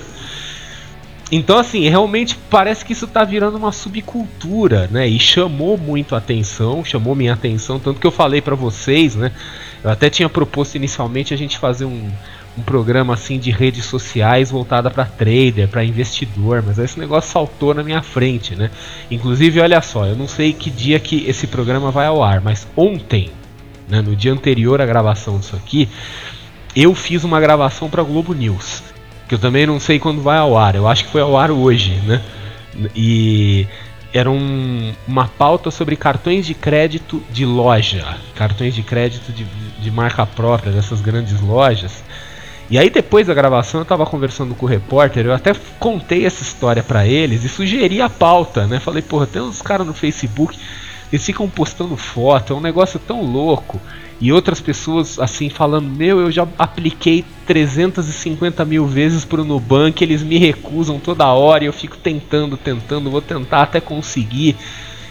[1.35, 5.09] Então, assim, realmente parece que isso está virando uma subcultura, né?
[5.09, 9.33] E chamou muito a atenção, chamou minha atenção, tanto que eu falei para vocês, né?
[9.83, 12.11] Eu até tinha proposto inicialmente a gente fazer um,
[12.59, 17.73] um programa assim de redes sociais voltada para trader, para investidor, mas esse negócio saltou
[17.73, 18.71] na minha frente, né?
[19.11, 22.69] Inclusive, olha só, eu não sei que dia que esse programa vai ao ar, mas
[22.77, 23.31] ontem,
[23.89, 25.89] né, no dia anterior à gravação disso aqui,
[26.77, 28.92] eu fiz uma gravação para Globo News
[29.33, 30.75] que eu também não sei quando vai ao ar.
[30.75, 32.21] Eu acho que foi ao ar hoje, né?
[32.95, 33.67] E
[34.13, 39.47] era um, uma pauta sobre cartões de crédito de loja, cartões de crédito de,
[39.81, 42.05] de marca própria dessas grandes lojas.
[42.69, 46.43] E aí depois da gravação eu estava conversando com o repórter, eu até contei essa
[46.43, 48.81] história para eles e sugeri a pauta, né?
[48.81, 50.59] Falei, porra, tem uns caras no Facebook,
[51.11, 53.81] eles ficam postando foto, é um negócio tão louco
[54.23, 60.23] e outras pessoas assim falando: Meu, eu já apliquei 350 mil vezes pro Nubank, eles
[60.23, 64.57] me recusam toda hora e eu fico tentando, tentando, vou tentar até conseguir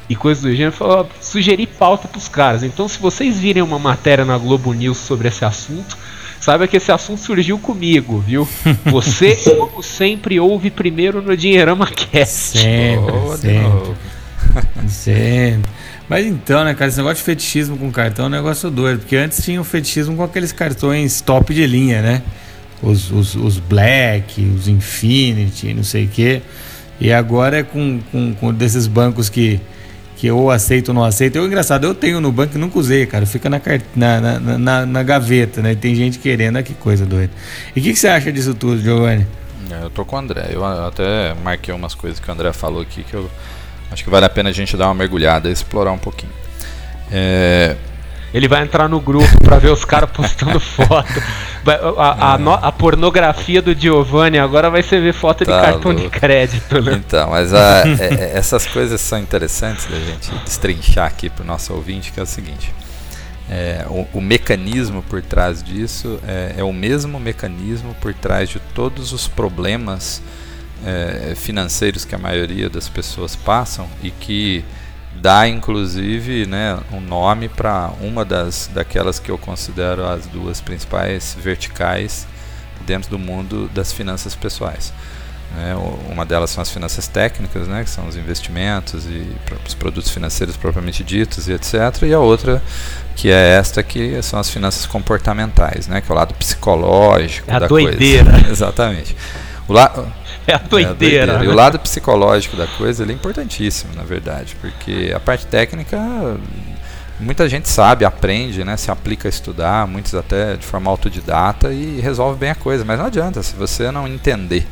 [0.08, 0.74] e coisas do gênero.
[0.80, 2.64] Eu sugeri pauta pros caras.
[2.64, 5.98] Então, se vocês virem uma matéria na Globo News sobre esse assunto,
[6.40, 8.48] saiba que esse assunto surgiu comigo, viu?
[8.86, 12.60] Você, como sempre, ouve primeiro no Dinheirama Cast.
[12.60, 13.96] Sempre, oh, sempre.
[14.88, 15.81] sempre.
[16.12, 19.00] Mas então, né, cara, esse negócio de fetichismo com cartão é um negócio doido.
[19.00, 22.22] Porque antes tinha o fetichismo com aqueles cartões top de linha, né?
[22.84, 26.42] Os, os, os Black, os Infinity, não sei o quê.
[27.00, 29.62] E agora é com, com, com desses bancos que,
[30.18, 31.38] que eu aceito ou não aceito.
[31.38, 33.26] Eu, engraçado, eu tenho no banco e nunca usei, cara.
[33.26, 33.62] Fica na,
[33.96, 35.76] na, na, na, gaveta, né?
[35.76, 37.32] Tem gente querendo, ah, que coisa doida.
[37.74, 39.26] E o que, que, você acha disso tudo, Giovanni?
[39.72, 40.50] É, eu tô com o André.
[40.52, 43.32] Eu até marquei umas coisas que o André falou aqui que eu
[43.92, 46.32] Acho que vale a pena a gente dar uma mergulhada e explorar um pouquinho.
[47.12, 47.76] É...
[48.34, 51.22] Ele vai entrar no grupo para ver os caras postando foto.
[51.98, 55.92] A, a, a, a, pornografia do Giovanni agora vai ser ver foto tá de cartão
[55.92, 56.10] louco.
[56.10, 56.94] de crédito, né?
[56.94, 61.46] Então, mas a, é, é, essas coisas são interessantes da gente destrinchar aqui para o
[61.46, 62.74] nosso ouvinte, que é o seguinte.
[63.50, 68.60] É, o, o, mecanismo por trás disso é, é, o mesmo mecanismo por trás de
[68.74, 70.22] todos os problemas
[70.86, 74.64] é, financeiros que a maioria das pessoas passam e que
[75.16, 81.36] dá inclusive né, um nome para uma das daquelas que eu considero as duas principais
[81.40, 82.26] verticais
[82.86, 84.92] dentro do mundo das finanças pessoais.
[85.60, 89.28] É, o, uma delas são as finanças técnicas, né, que são os investimentos e
[89.68, 91.74] os produtos financeiros propriamente ditos e etc.
[92.04, 92.64] E a outra
[93.16, 97.56] que é esta que são as finanças comportamentais, né, que é o lado psicológico é
[97.56, 98.32] a da doideira.
[98.32, 98.48] coisa.
[98.50, 99.16] Exatamente.
[99.72, 100.06] O la...
[100.46, 100.88] É a doideira.
[100.88, 101.40] É a doideira.
[101.40, 101.46] Né?
[101.46, 105.98] E o lado psicológico da coisa ele é importantíssimo, na verdade, porque a parte técnica
[107.20, 112.02] muita gente sabe, aprende, né, se aplica a estudar, muitos até de forma autodidata e
[112.02, 114.68] resolve bem a coisa, mas não adianta se você não entender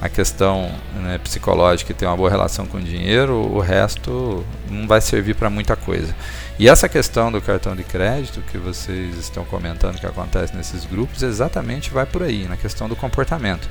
[0.00, 4.88] a questão né, psicológica e ter uma boa relação com o dinheiro, o resto não
[4.88, 6.12] vai servir para muita coisa.
[6.58, 11.22] E essa questão do cartão de crédito que vocês estão comentando que acontece nesses grupos,
[11.22, 13.68] exatamente vai por aí, na questão do comportamento.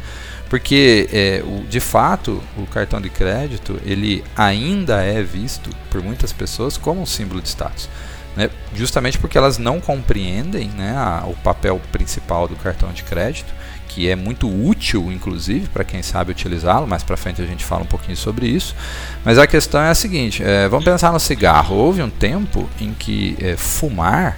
[0.51, 6.33] Porque, é, o, de fato, o cartão de crédito ele ainda é visto por muitas
[6.33, 7.87] pessoas como um símbolo de status.
[8.35, 13.53] Né, justamente porque elas não compreendem né, a, o papel principal do cartão de crédito
[13.87, 16.85] que é muito útil, inclusive, para quem sabe utilizá-lo.
[16.85, 18.75] Mais para frente a gente fala um pouquinho sobre isso.
[19.23, 21.77] Mas a questão é a seguinte: é, vamos pensar no cigarro.
[21.77, 24.37] Houve um tempo em que é, fumar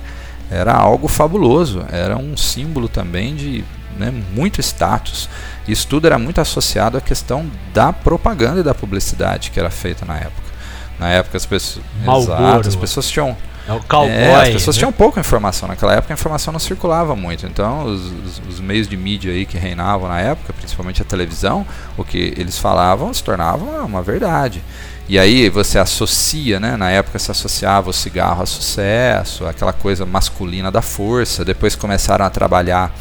[0.52, 3.63] era algo fabuloso, era um símbolo também de
[3.97, 5.30] né, muito status.
[5.67, 10.06] Isso tudo era muito associado à questão da propaganda e da publicidade que era feita
[10.06, 10.54] na época.
[10.99, 13.36] Na época as pessoas, exato, as pessoas tinham
[13.67, 14.12] é o cowboy.
[14.12, 14.80] É, as pessoas né?
[14.82, 15.69] tinham pouca informação.
[15.69, 17.45] Naquela época a informação não circulava muito.
[17.45, 21.65] Então, os, os, os, meios de mídia aí que reinavam na época, principalmente a televisão,
[21.97, 24.62] o que eles falavam se tornava uma verdade.
[25.08, 26.76] E aí você associa, né?
[26.76, 31.45] Na época se associava o cigarro a sucesso, aquela coisa masculina da força.
[31.45, 32.93] Depois começaram a trabalhar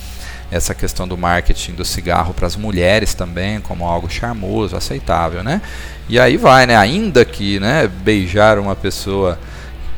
[0.53, 5.63] essa questão do marketing do cigarro para as mulheres também como algo charmoso, aceitável, né?
[6.09, 6.77] E aí vai, né?
[6.77, 9.39] Ainda que, né, beijar uma pessoa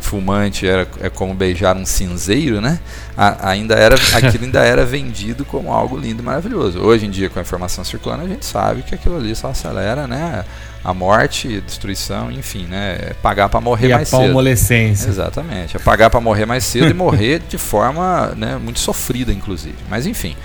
[0.01, 2.79] fumante era é como beijar um cinzeiro, né?
[3.17, 6.79] A, ainda era aquilo ainda era vendido como algo lindo e maravilhoso.
[6.81, 10.07] Hoje em dia, com a informação circulando, a gente sabe que aquilo ali só acelera,
[10.07, 10.45] né?
[10.85, 12.99] A morte, destruição, enfim, né?
[13.01, 14.33] É pagar para morrer e mais a cedo.
[15.09, 15.77] Exatamente.
[15.77, 19.79] É pagar para morrer mais cedo e morrer de forma né, muito sofrida, inclusive.
[19.88, 20.37] Mas enfim.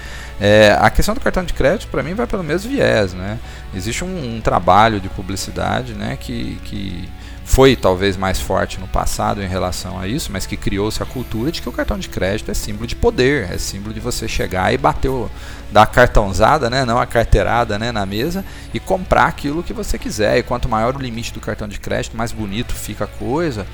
[0.41, 3.37] É, a questão do cartão de crédito, para mim, vai pelo mesmo viés, né?
[3.75, 7.09] Existe um, um trabalho de publicidade, né, que, que
[7.49, 11.51] foi talvez mais forte no passado em relação a isso, mas que criou-se a cultura
[11.51, 14.71] de que o cartão de crédito é símbolo de poder, é símbolo de você chegar
[14.71, 15.27] e bater, o,
[15.71, 19.97] dar a cartãozada, né, não a carteirada né, na mesa e comprar aquilo que você
[19.97, 20.37] quiser.
[20.37, 23.65] E quanto maior o limite do cartão de crédito, mais bonito fica a coisa.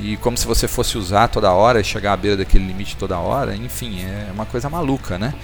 [0.00, 3.18] E como se você fosse usar toda hora e chegar à beira daquele limite toda
[3.18, 5.34] hora, enfim, é uma coisa maluca, né?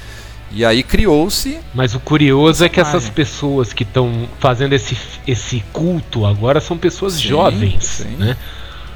[0.54, 1.58] E aí criou-se.
[1.74, 6.78] Mas o curioso é que essas pessoas que estão fazendo esse, esse culto agora são
[6.78, 8.16] pessoas sim, jovens, sim.
[8.16, 8.36] né?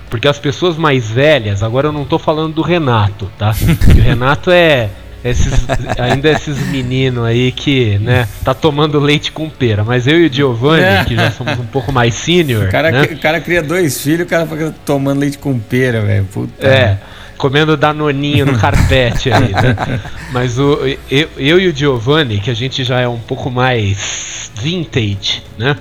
[0.09, 3.53] Porque as pessoas mais velhas, agora eu não estou falando do Renato, tá?
[3.79, 4.88] Porque o Renato é
[5.23, 5.53] esses,
[5.99, 9.85] ainda esses meninos aí que, né, tá tomando leite com pera.
[9.85, 11.05] Mas eu e o Giovanni, é.
[11.05, 12.68] que já somos um pouco mais senior.
[12.68, 13.03] O cara, né?
[13.03, 16.27] o cara cria dois filhos, o cara fica tomando leite com pera, velho.
[16.61, 16.97] É
[17.38, 20.01] comendo danoninho no carpete aí, né?
[20.33, 20.79] Mas o,
[21.11, 25.77] eu, eu e o Giovanni, que a gente já é um pouco mais vintage, né?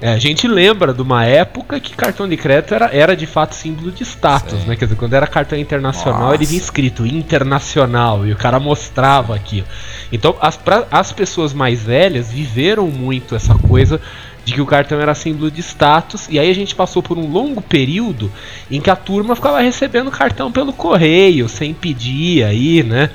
[0.00, 3.54] É, a gente lembra de uma época que cartão de crédito era, era de fato
[3.56, 4.68] símbolo de status, Sim.
[4.68, 4.76] né?
[4.76, 6.34] Quer dizer, quando era cartão internacional, Nossa.
[6.36, 9.66] ele vinha escrito internacional e o cara mostrava aquilo.
[10.12, 14.00] Então, as, pra, as pessoas mais velhas viveram muito essa coisa
[14.48, 17.30] de que o cartão era símbolo de status, e aí a gente passou por um
[17.30, 18.32] longo período
[18.70, 23.10] em que a turma ficava recebendo cartão pelo correio, sem pedir aí, né?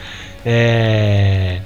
[0.45, 1.59] É...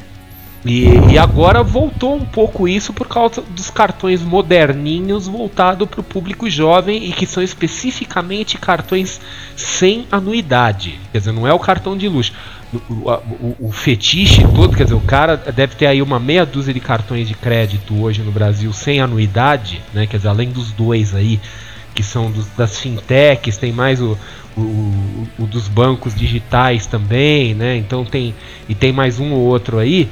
[0.68, 6.04] E, e, agora voltou um pouco isso por causa dos cartões moderninhos voltado para o
[6.04, 9.22] público jovem e que são especificamente cartões
[9.56, 11.00] sem anuidade.
[11.12, 12.34] Quer dizer, não é o cartão de luxo
[12.74, 16.74] o, o, o, fetiche todo, quer dizer, o cara deve ter aí uma meia dúzia
[16.74, 20.06] de cartões de crédito hoje no Brasil sem anuidade, né?
[20.06, 21.40] Quer dizer, além dos dois aí,
[21.96, 24.18] que são dos, das fintechs, tem mais o,
[24.58, 27.78] o, o, dos bancos digitais também, né?
[27.78, 28.36] Então tem
[28.68, 30.10] e tem mais um ou outro aí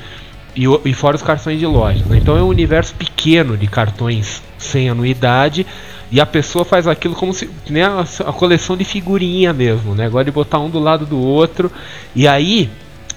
[0.55, 2.03] e, e fora os cartões de loja.
[2.05, 2.17] Né?
[2.17, 5.65] Então é um universo pequeno de cartões sem anuidade
[6.11, 10.09] e a pessoa faz aquilo como se né, a, coleção de figurinha mesmo, né?
[10.23, 11.71] De botar um do lado do outro.
[12.15, 12.69] E aí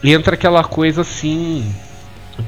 [0.03, 1.65] entra aquela coisa assim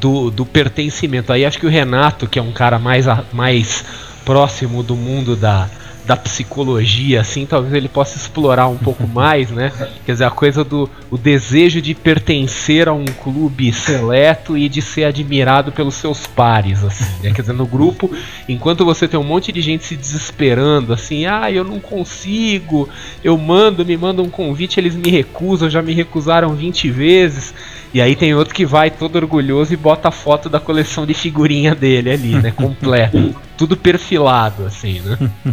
[0.01, 1.33] do, do pertencimento.
[1.33, 3.85] Aí acho que o Renato, que é um cara mais, mais
[4.25, 5.69] próximo do mundo da,
[6.11, 9.73] da psicologia, assim, talvez ele possa explorar um pouco mais, né?
[10.05, 14.83] Quer dizer, a coisa do o desejo de pertencer a um clube seleto e de
[14.83, 17.33] ser admirado pelos seus pares, assim, né?
[17.33, 18.11] Quer dizer, no grupo,
[18.49, 22.89] enquanto você tem um monte de gente se desesperando, assim, ah, eu não consigo,
[23.23, 27.55] eu mando, me mandam um convite, eles me recusam, já me recusaram 20 vezes.
[27.93, 31.13] E aí tem outro que vai todo orgulhoso e bota a foto da coleção de
[31.13, 32.53] figurinha dele ali, né?
[32.57, 33.35] Completo.
[33.57, 35.19] Tudo perfilado, assim, né?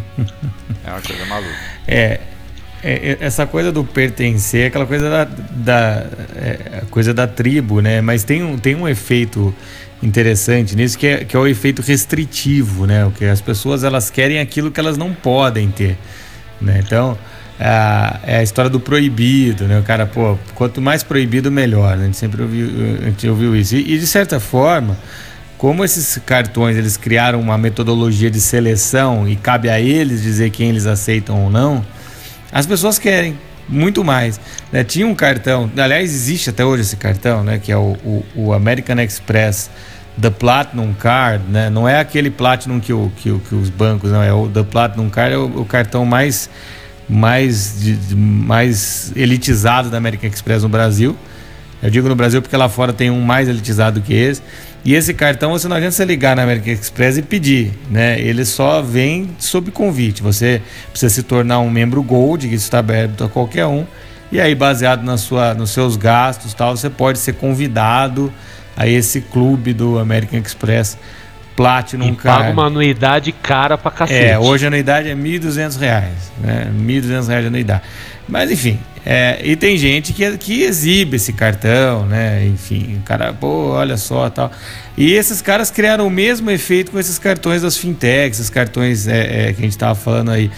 [0.86, 1.56] É uma coisa maluca.
[1.86, 2.19] É,
[2.84, 7.82] é, é, essa coisa do pertencer, é aquela coisa da, da é, coisa da tribo,
[7.82, 8.00] né?
[8.00, 9.54] Mas tem um, tem um efeito
[10.02, 13.06] interessante nisso que é, que é o efeito restritivo, né?
[13.06, 15.97] O que as pessoas elas querem aquilo que elas não podem ter,
[16.62, 16.82] né?
[16.86, 17.17] Então
[17.59, 19.79] a, é a história do proibido, né?
[19.79, 21.97] O cara, pô, quanto mais proibido melhor.
[21.97, 22.03] Né?
[22.03, 22.69] A gente sempre ouviu,
[23.01, 24.97] a gente ouviu isso e, e de certa forma
[25.57, 30.69] como esses cartões eles criaram uma metodologia de seleção e cabe a eles dizer quem
[30.69, 31.83] eles aceitam ou não,
[32.51, 34.39] as pessoas querem muito mais.
[34.71, 34.83] Né?
[34.83, 37.59] Tinha um cartão, aliás, existe até hoje esse cartão, né?
[37.59, 39.69] Que é o, o, o American Express
[40.19, 41.69] The Platinum Card, né?
[41.69, 45.09] Não é aquele Platinum que, o, que, que os bancos, não, é o The Platinum
[45.09, 46.49] Card, é o, o cartão mais,
[47.09, 51.15] mais, de, mais elitizado da American Express no Brasil.
[51.81, 54.41] Eu digo no Brasil porque lá fora tem um mais elitizado que esse.
[54.83, 58.19] E esse cartão você não adianta você ligar na American Express e pedir, né?
[58.19, 60.23] Ele só vem sob convite.
[60.23, 63.85] Você precisa se tornar um membro Gold, que está aberto a qualquer um.
[64.31, 68.31] E aí, baseado na sua, nos seus gastos, tal, você pode ser convidado
[68.75, 70.97] a esse clube do American Express
[71.57, 72.39] Platinum e Card.
[72.39, 74.25] paga uma anuidade cara pra cacete.
[74.25, 76.13] É, hoje a anuidade é R$ 1.200, né?
[76.43, 77.81] R$ 1.200 de anuidade.
[78.29, 82.45] Mas enfim, é, e tem gente que, que exibe esse cartão, né?
[82.45, 84.51] Enfim, o cara, pô, olha só tal.
[84.95, 89.49] E esses caras criaram o mesmo efeito com esses cartões das fintechs, esses cartões é,
[89.49, 90.51] é, que a gente estava falando aí.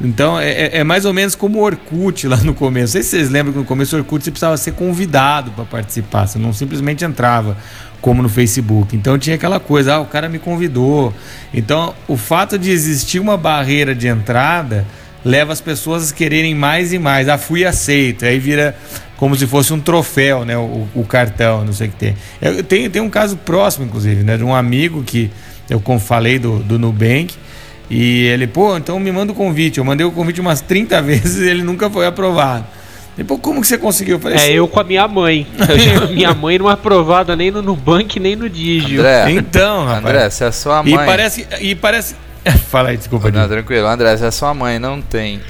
[0.00, 2.86] Então é, é, é, mais ou menos como o Orkut lá no começo.
[2.86, 5.64] Não sei se vocês lembram que no começo o Orkut você precisava ser convidado para
[5.64, 7.56] participar, você não simplesmente entrava
[8.00, 8.94] como no Facebook.
[8.94, 11.14] Então tinha aquela coisa, ah, o cara me convidou.
[11.52, 14.86] Então o fato de existir uma barreira de entrada
[15.24, 17.28] leva as pessoas a quererem mais e mais.
[17.28, 18.24] Ah, fui aceito.
[18.24, 18.76] Aí vira
[19.16, 20.56] como se fosse um troféu, né?
[20.56, 22.16] O, o cartão, não sei o que tem.
[22.40, 24.36] Eu tenho, tenho um caso próximo, inclusive, né?
[24.36, 25.30] De um amigo que
[25.68, 27.34] eu falei do, do Nubank.
[27.88, 29.78] E ele, pô, então me manda o convite.
[29.78, 32.64] Eu mandei o convite umas 30 vezes e ele nunca foi aprovado.
[33.16, 34.16] Depois, como que você conseguiu?
[34.16, 35.46] Eu falei, é, eu com a minha mãe.
[36.12, 39.00] minha mãe não é aprovada nem no Nubank, nem no Digio.
[39.00, 40.04] André, então, rapaz.
[40.04, 40.92] André, se é sua mãe.
[40.92, 42.14] E parece, e parece
[42.70, 43.30] Fala aí, desculpa.
[43.30, 43.86] Não, tranquilo.
[43.86, 45.40] André, se a sua mãe não tem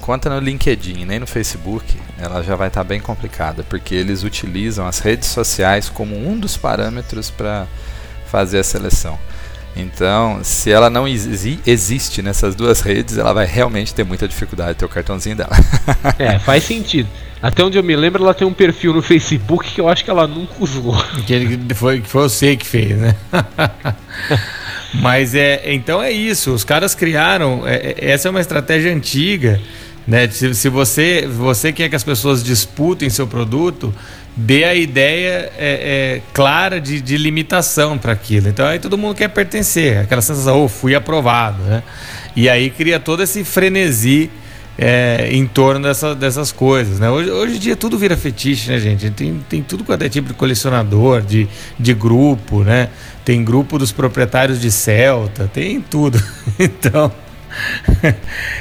[0.00, 1.84] conta no LinkedIn nem no Facebook,
[2.18, 6.38] ela já vai estar tá bem complicada, porque eles utilizam as redes sociais como um
[6.38, 7.66] dos parâmetros para
[8.26, 9.18] fazer a seleção.
[9.78, 14.72] Então, se ela não exi existe nessas duas redes, ela vai realmente ter muita dificuldade
[14.72, 15.52] de ter o cartãozinho dela.
[16.18, 17.08] é, faz sentido.
[17.40, 20.10] Até onde eu me lembro, ela tem um perfil no Facebook que eu acho que
[20.10, 20.96] ela nunca usou.
[21.24, 23.14] Que foi, que foi você que fez, né?
[24.94, 26.52] Mas é, então é isso.
[26.52, 27.62] Os caras criaram.
[27.66, 29.60] É, é, essa é uma estratégia antiga.
[30.08, 30.26] Né?
[30.30, 33.94] Se, se, você, você quer que as pessoas disputem seu produto,
[34.34, 38.48] dê a ideia é, é clara de, de limitação para aquilo.
[38.48, 39.98] Então aí todo mundo quer pertencer.
[39.98, 41.62] Aquela sensação, oh, fui aprovado.
[41.62, 41.82] Né?
[42.34, 44.30] E aí cria todo esse frenesi.
[44.80, 47.00] É, em torno dessa, dessas coisas.
[47.00, 47.10] Né?
[47.10, 49.10] Hoje, hoje em dia tudo vira fetiche, né, gente?
[49.10, 52.88] Tem, tem tudo quanto é tipo de colecionador, de, de grupo, né?
[53.24, 56.22] tem grupo dos proprietários de Celta, tem tudo.
[56.60, 57.10] então,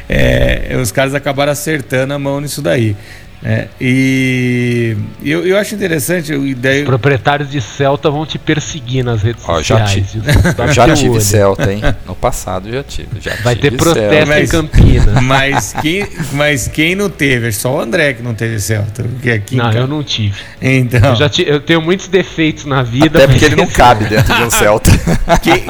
[0.10, 2.96] é, os caras acabaram acertando a mão nisso daí.
[3.44, 6.34] É, e eu, eu acho interessante.
[6.56, 6.82] Daí...
[6.82, 10.16] Os proprietários de Celta vão te perseguir nas redes Ó, sociais.
[10.74, 11.82] Já, já tive Celta, hein?
[12.06, 13.22] No passado já tive.
[13.22, 15.22] Já Vai tive ter protesto mas, em Campinas.
[15.22, 17.48] Mas quem, mas quem não teve?
[17.48, 19.04] É só o André que não teve Celta.
[19.04, 20.40] Porque aqui não, eu não tive.
[20.62, 21.12] Então.
[21.12, 23.20] Eu, já eu tenho muitos defeitos na vida.
[23.20, 24.92] Até porque ele não cabe dentro de um Celta.
[25.42, 25.66] Quem,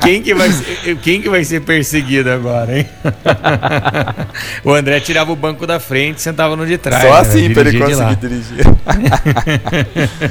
[0.00, 2.86] quem, que vai ser, quem que vai ser perseguido agora, hein?
[4.64, 7.02] o André tirava o banco da frente e sentava no de trás.
[7.02, 7.20] Só né?
[7.20, 8.66] assim para ele conseguir dirigir.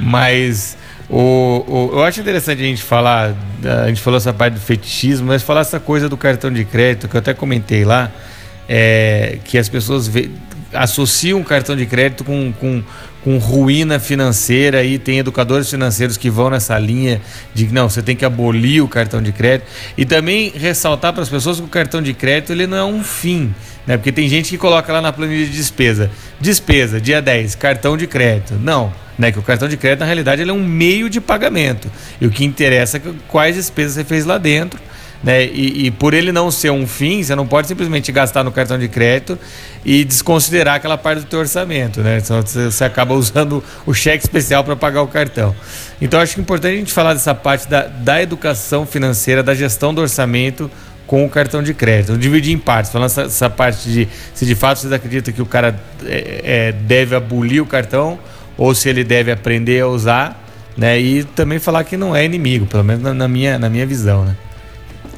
[0.00, 0.76] mas
[1.08, 3.34] o, o, eu acho interessante a gente falar,
[3.82, 7.08] a gente falou essa parte do fetichismo, mas falar essa coisa do cartão de crédito,
[7.08, 8.10] que eu até comentei lá,
[8.68, 10.28] é, que as pessoas vê,
[10.72, 12.82] associam o cartão de crédito com, com,
[13.28, 17.20] com ruína financeira e tem educadores financeiros que vão nessa linha
[17.52, 21.22] de que não, você tem que abolir o cartão de crédito e também ressaltar para
[21.22, 23.54] as pessoas que o cartão de crédito ele não é um fim,
[23.86, 23.98] né?
[23.98, 26.10] Porque tem gente que coloca lá na planilha de despesa,
[26.40, 28.54] despesa, dia 10, cartão de crédito.
[28.54, 29.30] Não, né?
[29.30, 31.90] Que o cartão de crédito na realidade ele é um meio de pagamento.
[32.18, 34.80] E o que interessa é quais despesas você fez lá dentro
[35.22, 35.44] né?
[35.44, 38.78] E, e, por ele não ser um fim, você não pode simplesmente gastar no cartão
[38.78, 39.38] de crédito
[39.88, 42.18] e desconsiderar aquela parte do teu orçamento, né?
[42.18, 45.56] Então você, acaba usando o cheque especial para pagar o cartão.
[45.98, 49.54] Então acho que é importante a gente falar dessa parte da, da educação financeira, da
[49.54, 50.70] gestão do orçamento
[51.06, 52.10] com o cartão de crédito.
[52.10, 55.40] Então, dividir em partes, falando essa, essa, parte de se de fato vocês acreditam que
[55.40, 58.18] o cara é, é, deve abolir o cartão
[58.58, 60.38] ou se ele deve aprender a usar,
[60.76, 61.00] né?
[61.00, 64.26] E também falar que não é inimigo, pelo menos na, na minha, na minha visão,
[64.26, 64.36] né?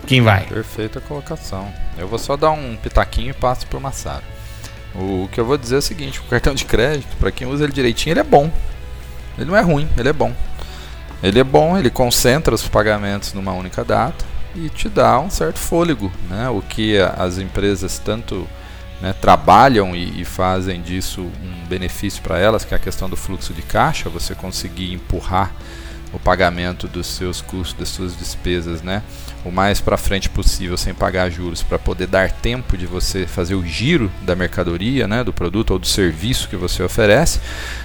[0.07, 0.45] Quem vai?
[0.45, 1.67] Perfeita colocação.
[1.99, 4.23] Eu vou só dar um pitaquinho e passo pro Massaro.
[4.95, 7.65] O que eu vou dizer é o seguinte: o cartão de crédito, para quem usa
[7.65, 8.51] ele direitinho, ele é bom.
[9.37, 10.35] Ele não é ruim, ele é bom.
[11.23, 14.25] Ele é bom, ele concentra os pagamentos numa única data
[14.55, 16.49] e te dá um certo fôlego, né?
[16.49, 18.49] O que as empresas tanto
[19.01, 23.17] né, trabalham e, e, fazem disso um benefício para elas, que é a questão do
[23.17, 25.53] fluxo de caixa, você conseguir empurrar
[26.13, 29.03] o pagamento dos seus custos, das suas despesas, né,
[29.45, 33.55] o mais para frente possível, sem pagar juros, para poder dar tempo de você fazer
[33.55, 37.41] o giro da mercadoria, né, do produto ou do serviço que você oferece,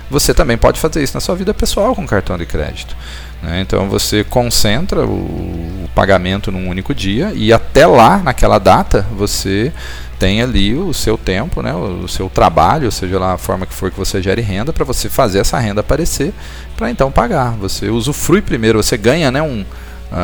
[0.09, 2.95] você também pode fazer isso na sua vida pessoal com cartão de crédito.
[3.41, 3.61] Né?
[3.61, 5.13] Então você concentra o,
[5.85, 9.71] o pagamento num único dia e até lá, naquela data, você
[10.19, 13.91] tem ali o seu tempo, né, o seu trabalho, seja lá a forma que for
[13.91, 16.33] que você gere renda, para você fazer essa renda aparecer,
[16.77, 17.51] para então pagar.
[17.57, 19.65] Você usufrui primeiro, você ganha né, um, uh,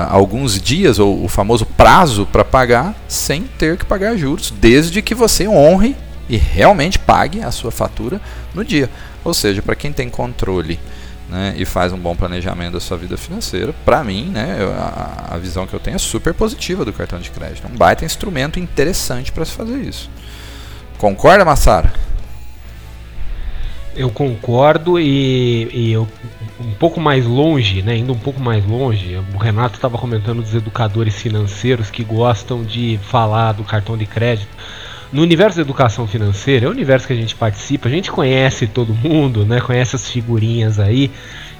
[0.10, 5.14] alguns dias, ou o famoso prazo para pagar, sem ter que pagar juros, desde que
[5.14, 5.96] você honre
[6.30, 8.22] e realmente pague a sua fatura
[8.54, 8.90] no dia.
[9.24, 10.80] Ou seja, para quem tem controle
[11.32, 15.38] né, e faz um bom planejamento da sua vida financeira, para mim, né, a, a,
[15.38, 17.66] visão que eu tenho é super positiva do cartão de crédito.
[17.66, 20.10] É um baita instrumento interessante para se fazer isso.
[20.98, 21.94] Concorda, Massara?
[23.96, 26.08] Eu concordo e, e eu,
[26.60, 30.54] um pouco mais longe, né, indo um pouco mais longe, o Renato estava comentando dos
[30.54, 34.50] educadores financeiros que gostam de falar do cartão de crédito
[35.12, 38.68] no universo da educação financeira, é o universo que a gente participa, a gente conhece
[38.68, 39.60] todo mundo, né?
[39.60, 41.12] Conhece as figurinhas aí.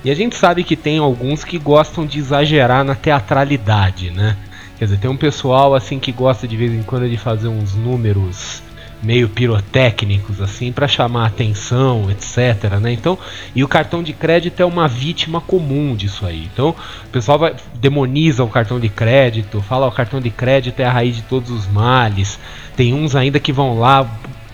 [0.04, 4.38] E a gente sabe que tem alguns que gostam de exagerar na teatralidade, né?
[4.78, 7.76] Quer dizer, tem um pessoal assim que gosta de vez em quando de fazer uns
[7.76, 8.64] números
[9.02, 12.92] meio pirotécnicos assim para chamar atenção, etc, né?
[12.92, 13.18] Então,
[13.56, 16.50] e o cartão de crédito é uma vítima comum disso aí.
[16.54, 20.86] Então, o pessoal vai demoniza o cartão de crédito, fala o cartão de crédito é
[20.86, 22.40] a raiz de todos os males.
[22.76, 24.10] Tem uns ainda que vão lá,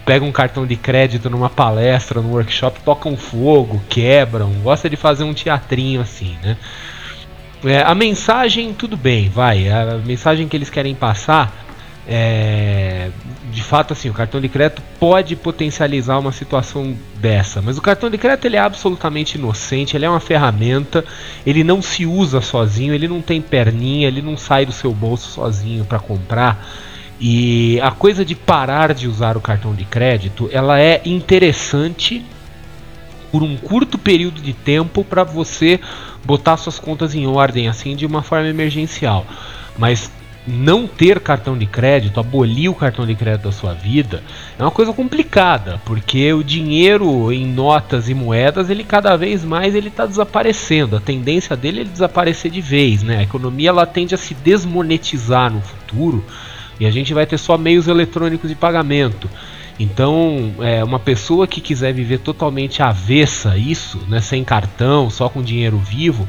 [0.05, 5.23] pegam um cartão de crédito numa palestra, num workshop, tocam fogo, quebram, gosta de fazer
[5.23, 6.57] um teatrinho assim, né?
[7.65, 9.67] É, a mensagem, tudo bem, vai.
[9.67, 11.66] A mensagem que eles querem passar
[12.09, 13.09] é,
[13.51, 18.09] de fato, assim, o cartão de crédito pode potencializar uma situação dessa, mas o cartão
[18.09, 21.03] de crédito ele é absolutamente inocente, ele é uma ferramenta,
[21.45, 25.29] ele não se usa sozinho, ele não tem perninha, ele não sai do seu bolso
[25.31, 26.65] sozinho para comprar.
[27.19, 32.23] E a coisa de parar de usar o cartão de crédito, ela é interessante
[33.31, 35.79] por um curto período de tempo para você
[36.23, 39.25] botar suas contas em ordem assim de uma forma emergencial.
[39.77, 40.09] Mas
[40.47, 44.23] não ter cartão de crédito, abolir o cartão de crédito da sua vida,
[44.57, 49.75] é uma coisa complicada, porque o dinheiro em notas e moedas, ele cada vez mais
[49.75, 50.95] ele está desaparecendo.
[50.95, 53.17] A tendência dele é desaparecer de vez, né?
[53.17, 56.23] A economia ela tende a se desmonetizar no futuro
[56.79, 59.29] e a gente vai ter só meios eletrônicos de pagamento.
[59.79, 65.41] Então, é, uma pessoa que quiser viver totalmente avessa isso, né, sem cartão, só com
[65.41, 66.27] dinheiro vivo,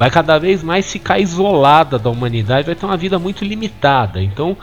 [0.00, 4.22] vai cada vez mais ficar isolada da humanidade, vai ter uma vida muito limitada.
[4.22, 4.56] Então,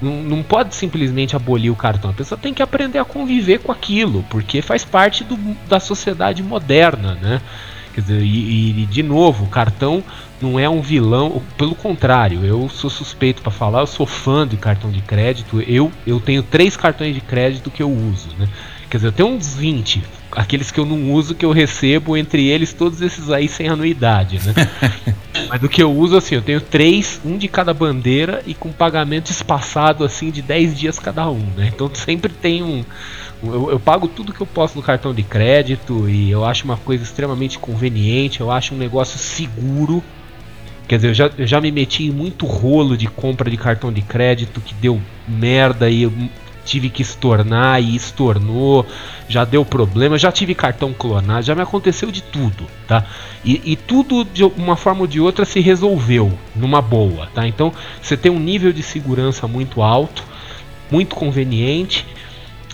[0.00, 2.10] não, pode simplesmente abolir o cartão.
[2.10, 5.36] A pessoa tem que aprender a conviver com aquilo, porque faz parte do,
[5.68, 7.40] da sociedade moderna, né?
[7.92, 10.00] Quer dizer, e, e, de novo, o cartão
[10.40, 14.56] não é um vilão, pelo contrário, eu sou suspeito para falar, eu sou fã de
[14.56, 18.48] cartão de crédito, eu, eu tenho três cartões de crédito que eu uso, né?
[18.94, 22.46] Quer dizer, eu tenho uns 20, aqueles que eu não uso, que eu recebo, entre
[22.46, 24.54] eles todos esses aí sem anuidade, né?
[25.50, 28.70] Mas do que eu uso, assim, eu tenho três, um de cada bandeira e com
[28.70, 31.72] pagamento espaçado, assim, de 10 dias cada um, né?
[31.74, 32.84] Então sempre tem um.
[33.42, 36.76] Eu, eu, pago tudo que eu posso no cartão de crédito e eu acho uma
[36.76, 40.04] coisa extremamente conveniente, eu acho um negócio seguro.
[40.86, 43.92] Quer dizer, eu já, eu já me meti em muito rolo de compra de cartão
[43.92, 46.12] de crédito que deu merda e eu
[46.64, 48.86] tive que estornar e estornou,
[49.28, 53.04] já deu problema, já tive cartão clonado, já me aconteceu de tudo, tá?
[53.44, 57.46] E, e, tudo de uma forma ou de outra se resolveu numa boa, tá?
[57.46, 60.22] Então você tem um nível de segurança muito alto,
[60.90, 62.06] muito conveniente,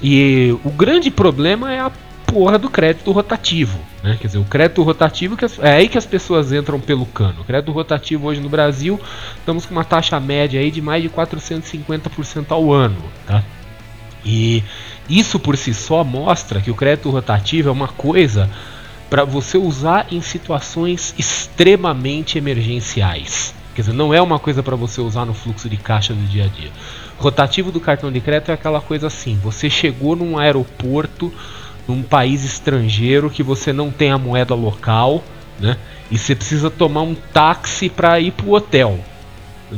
[0.02, 1.92] e o grande problema é a
[2.26, 4.16] porra do crédito rotativo, né?
[4.20, 7.40] Quer dizer, o crédito rotativo que as, é aí que as pessoas entram pelo cano.
[7.40, 9.00] O crédito rotativo hoje no Brasil
[9.36, 13.42] estamos com uma taxa média aí de mais de 450% ao ano, tá?
[14.24, 14.62] E
[15.08, 18.50] isso por si só mostra que o crédito rotativo é uma coisa
[19.08, 23.54] para você usar em situações extremamente emergenciais.
[23.74, 26.44] Quer dizer, não é uma coisa para você usar no fluxo de caixa do dia
[26.44, 26.70] a dia.
[27.18, 31.32] Rotativo do cartão de crédito é aquela coisa assim: você chegou num aeroporto
[31.88, 35.24] num país estrangeiro que você não tem a moeda local,
[35.58, 35.76] né?
[36.10, 38.98] E você precisa tomar um táxi para ir pro hotel.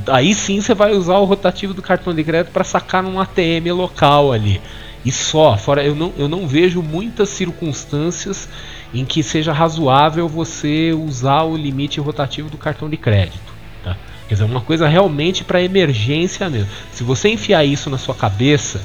[0.08, 3.72] Aí sim você vai usar o rotativo do cartão de crédito para sacar num ATM
[3.74, 4.60] local ali.
[5.04, 8.48] E só, fora eu não, eu não vejo muitas circunstâncias
[8.94, 13.52] em que seja razoável você usar o limite rotativo do cartão de crédito.
[13.82, 13.96] Tá?
[14.28, 16.68] Quer dizer, uma coisa realmente para emergência mesmo.
[16.92, 18.80] Se você enfiar isso na sua cabeça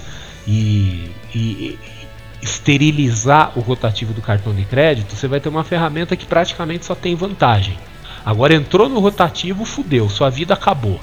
[0.47, 1.77] e, e,
[2.41, 6.95] esterilizar o rotativo do cartão de crédito, você vai ter uma ferramenta que praticamente só
[6.95, 7.77] tem vantagem.
[8.27, 10.99] Agora entrou no rotativo, fudeu, sua vida acabou.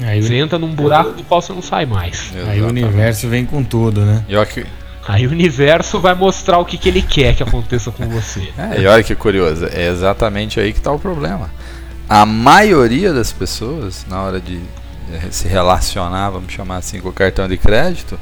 [0.00, 2.30] Aí você entra num buraco do qual você não sai mais.
[2.32, 2.48] Exatamente.
[2.48, 4.24] Aí o universo vem com tudo, né?
[4.28, 4.64] E olha que...
[5.08, 8.48] Aí o universo vai mostrar o que, que ele quer que aconteça com você.
[8.56, 11.50] É, e olha que curioso, é exatamente aí que está o problema.
[12.08, 14.60] A maioria das pessoas, na hora de
[15.32, 18.16] se relacionar, vamos chamar assim, com o cartão de crédito,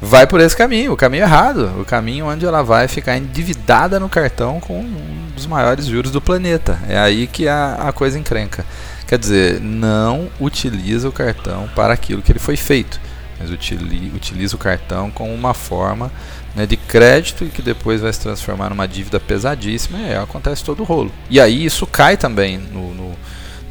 [0.00, 4.08] vai por esse caminho, o caminho errado, o caminho onde ela vai ficar endividada no
[4.08, 6.78] cartão com um dos maiores juros do planeta.
[6.88, 8.64] É aí que a, a coisa encrenca.
[9.06, 13.00] Quer dizer, não utiliza o cartão para aquilo que ele foi feito,
[13.38, 16.12] mas utiliza, o cartão como uma forma
[16.54, 19.98] né, de crédito e que depois vai se transformar numa dívida pesadíssima.
[19.98, 21.10] E aí acontece todo o rolo.
[21.30, 23.18] E aí isso cai também no, no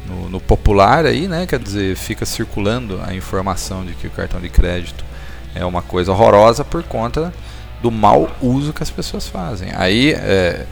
[0.08, 1.46] no, no, popular aí, né?
[1.46, 5.04] Quer dizer, fica circulando a informação de que o cartão de crédito
[5.58, 7.32] é uma coisa horrorosa por conta
[7.82, 9.70] do mau uso que as pessoas fazem.
[9.74, 10.66] Aí, é,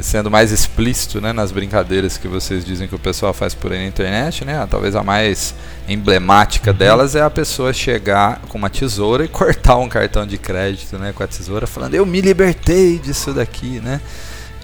[0.00, 3.78] sendo mais explícito né, nas brincadeiras que vocês dizem que o pessoal faz por aí
[3.78, 5.54] na internet, né, talvez a mais
[5.88, 6.76] emblemática uhum.
[6.76, 11.12] delas é a pessoa chegar com uma tesoura e cortar um cartão de crédito né,
[11.12, 14.00] com a tesoura, falando eu me libertei disso daqui, né?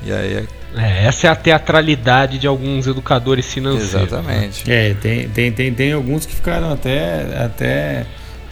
[0.03, 3.93] E aí é, essa é a teatralidade de alguns educadores financeiros.
[3.95, 4.03] Né?
[4.03, 4.69] Exatamente.
[4.69, 4.91] Né?
[4.91, 8.07] É, tem, tem, tem, tem alguns que ficaram até, até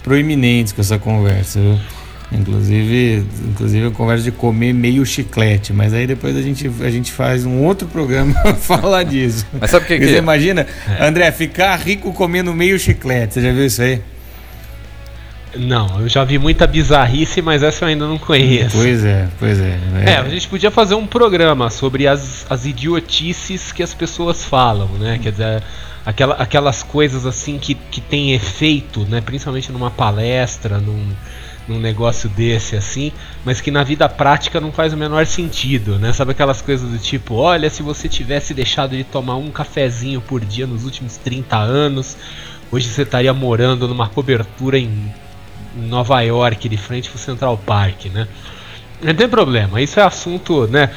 [0.07, 1.59] proeminentes com essa conversa.
[1.59, 1.77] Viu?
[2.31, 7.11] Inclusive, inclusive a conversa de comer meio chiclete, mas aí depois a gente, a gente
[7.11, 9.45] faz um outro programa pra falar disso.
[9.59, 10.17] Mas sabe o que, que Você é?
[10.17, 11.07] imagina, é.
[11.07, 14.01] André, ficar rico comendo meio chiclete, você já viu isso aí?
[15.55, 18.77] Não, eu já vi muita bizarrice, mas essa eu ainda não conheço.
[18.77, 19.79] Pois é, pois é.
[20.05, 24.43] É, é a gente podia fazer um programa sobre as, as idiotices que as pessoas
[24.43, 25.17] falam, né?
[25.21, 25.63] Quer dizer,
[26.07, 29.19] aquela, aquelas coisas assim que, que tem efeito, né?
[29.19, 31.05] Principalmente numa palestra, num,
[31.67, 33.11] num negócio desse assim,
[33.43, 36.13] mas que na vida prática não faz o menor sentido, né?
[36.13, 40.39] Sabe aquelas coisas do tipo, olha, se você tivesse deixado de tomar um cafezinho por
[40.39, 42.15] dia nos últimos 30 anos,
[42.71, 45.13] hoje você estaria morando numa cobertura em
[45.75, 48.29] Nova York, de frente pro Central Park, né?
[49.01, 50.89] Não tem problema, isso é assunto, né?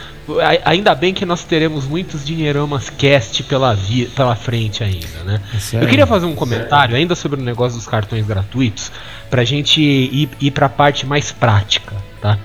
[0.64, 5.40] Ainda bem que nós teremos muitos dinheiramas cast pela, via, pela frente ainda, né?
[5.82, 8.92] Eu queria fazer um comentário ainda sobre o negócio dos cartões gratuitos,
[9.28, 12.38] pra gente ir, ir pra parte mais prática, tá?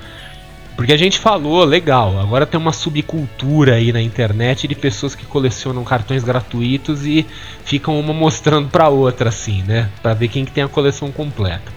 [0.76, 5.26] Porque a gente falou, legal, agora tem uma subcultura aí na internet de pessoas que
[5.26, 7.26] colecionam cartões gratuitos e
[7.64, 9.90] ficam uma mostrando pra outra, assim, né?
[10.02, 11.72] Pra ver quem que tem a coleção completa.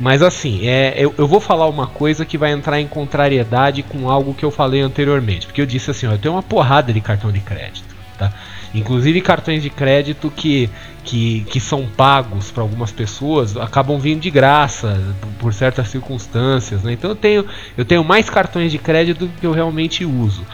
[0.00, 4.08] Mas assim, é, eu, eu, vou falar uma coisa que vai entrar em contrariedade com
[4.08, 5.46] algo que eu falei anteriormente.
[5.46, 8.32] Porque eu disse assim, ó, eu tenho uma porrada de cartão de crédito, tá?
[8.74, 10.70] Inclusive cartões de crédito que,
[11.04, 14.98] que, que são pagos para algumas pessoas acabam vindo de graça
[15.38, 16.82] por certas circunstâncias.
[16.82, 16.92] Né?
[16.92, 17.44] Então eu tenho,
[17.76, 20.46] eu tenho mais cartões de crédito do que eu realmente uso.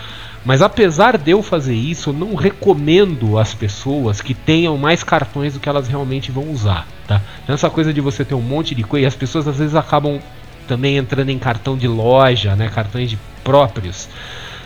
[0.46, 5.54] Mas apesar de eu fazer isso, eu não recomendo às pessoas que tenham mais cartões
[5.54, 7.20] do que elas realmente vão usar, tá?
[7.42, 9.74] Então essa coisa de você ter um monte de coisa, e as pessoas às vezes
[9.74, 10.20] acabam
[10.68, 14.08] também entrando em cartão de loja, né, cartões de próprios.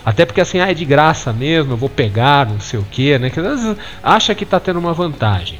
[0.04, 3.18] Até porque assim, ah, é de graça mesmo, eu vou pegar, não sei o que,
[3.18, 3.30] né?
[3.30, 5.58] Que às vezes acha que está tendo uma vantagem.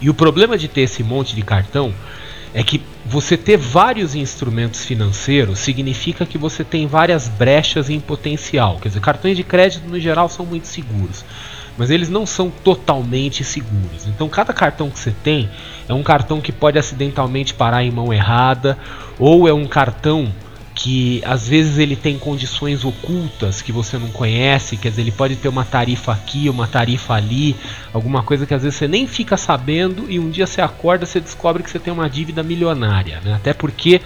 [0.00, 1.94] E o problema de ter esse monte de cartão
[2.54, 8.78] é que você ter vários instrumentos financeiros significa que você tem várias brechas em potencial.
[8.80, 11.24] Quer dizer, cartões de crédito no geral são muito seguros,
[11.76, 14.06] mas eles não são totalmente seguros.
[14.06, 15.50] Então, cada cartão que você tem
[15.88, 18.78] é um cartão que pode acidentalmente parar em mão errada,
[19.18, 20.32] ou é um cartão
[20.84, 25.34] que às vezes ele tem condições ocultas que você não conhece, quer dizer, ele pode
[25.34, 27.56] ter uma tarifa aqui, uma tarifa ali,
[27.90, 31.20] alguma coisa que às vezes você nem fica sabendo e um dia você acorda, você
[31.20, 33.32] descobre que você tem uma dívida milionária, né?
[33.32, 34.02] Até porque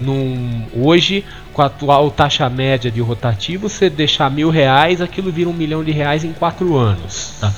[0.00, 5.50] num, hoje, com a atual taxa média de rotativo, você deixar mil reais, aquilo vira
[5.50, 7.52] um milhão de reais em quatro anos, tá?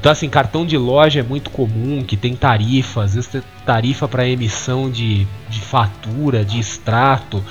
[0.00, 4.08] Então, assim, cartão de loja é muito comum, que tem tarifa, às vezes tem tarifa
[4.08, 7.44] para emissão de, de fatura, de extrato.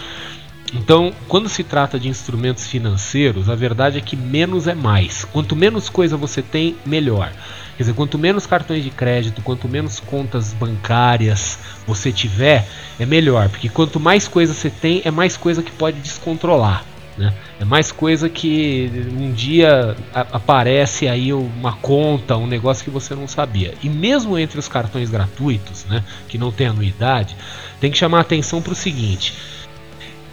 [0.74, 5.26] Então, quando se trata de instrumentos financeiros, a verdade é que menos é mais.
[5.26, 7.32] Quanto menos coisa você tem, melhor.
[7.76, 11.58] Quer dizer, quanto menos cartões de crédito, quanto menos contas bancárias
[11.88, 12.68] você tiver,
[13.00, 16.84] é melhor, porque quanto mais coisa você tem, é mais coisa que pode descontrolar.
[17.18, 17.34] Né?
[17.60, 23.28] É mais coisa que um dia aparece aí uma conta, um negócio que você não
[23.28, 23.74] sabia.
[23.84, 27.36] E mesmo entre os cartões gratuitos, né, que não tem anuidade,
[27.80, 29.34] tem que chamar atenção para o seguinte: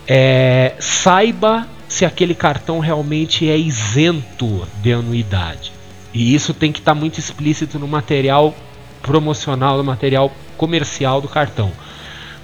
[0.07, 5.73] é, saiba se aquele cartão realmente é isento de anuidade.
[6.13, 8.55] E isso tem que estar tá muito explícito no material
[9.03, 11.71] promocional, no material comercial do cartão.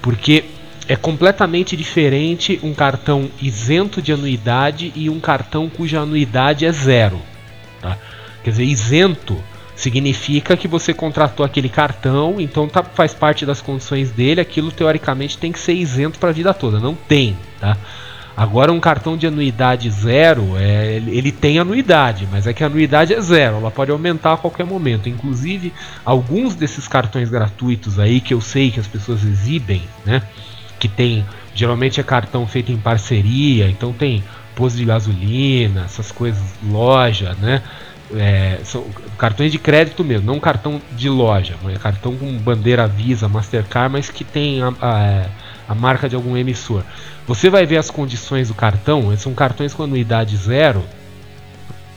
[0.00, 0.44] Porque
[0.88, 7.20] é completamente diferente um cartão isento de anuidade e um cartão cuja anuidade é zero.
[7.80, 7.96] Tá?
[8.44, 9.42] Quer dizer, isento
[9.82, 15.36] significa que você contratou aquele cartão, então tá, faz parte das condições dele, aquilo teoricamente
[15.36, 16.78] tem que ser isento para a vida toda.
[16.78, 17.36] Não tem.
[17.60, 17.76] Tá?
[18.36, 23.12] Agora um cartão de anuidade zero, é, ele tem anuidade, mas é que a anuidade
[23.12, 25.08] é zero, ela pode aumentar a qualquer momento.
[25.08, 25.72] Inclusive,
[26.04, 30.22] alguns desses cartões gratuitos aí que eu sei que as pessoas exibem, né?
[30.78, 34.22] Que tem, geralmente é cartão feito em parceria, então tem
[34.54, 37.62] posto de gasolina, essas coisas, loja, né?
[38.14, 38.84] É, são
[39.16, 44.10] cartões de crédito mesmo, não cartão de loja, mas cartão com bandeira Visa, Mastercard, mas
[44.10, 45.26] que tem a, a,
[45.68, 46.82] a marca de algum emissor.
[47.26, 50.82] Você vai ver as condições do cartão, são cartões com anuidade zero,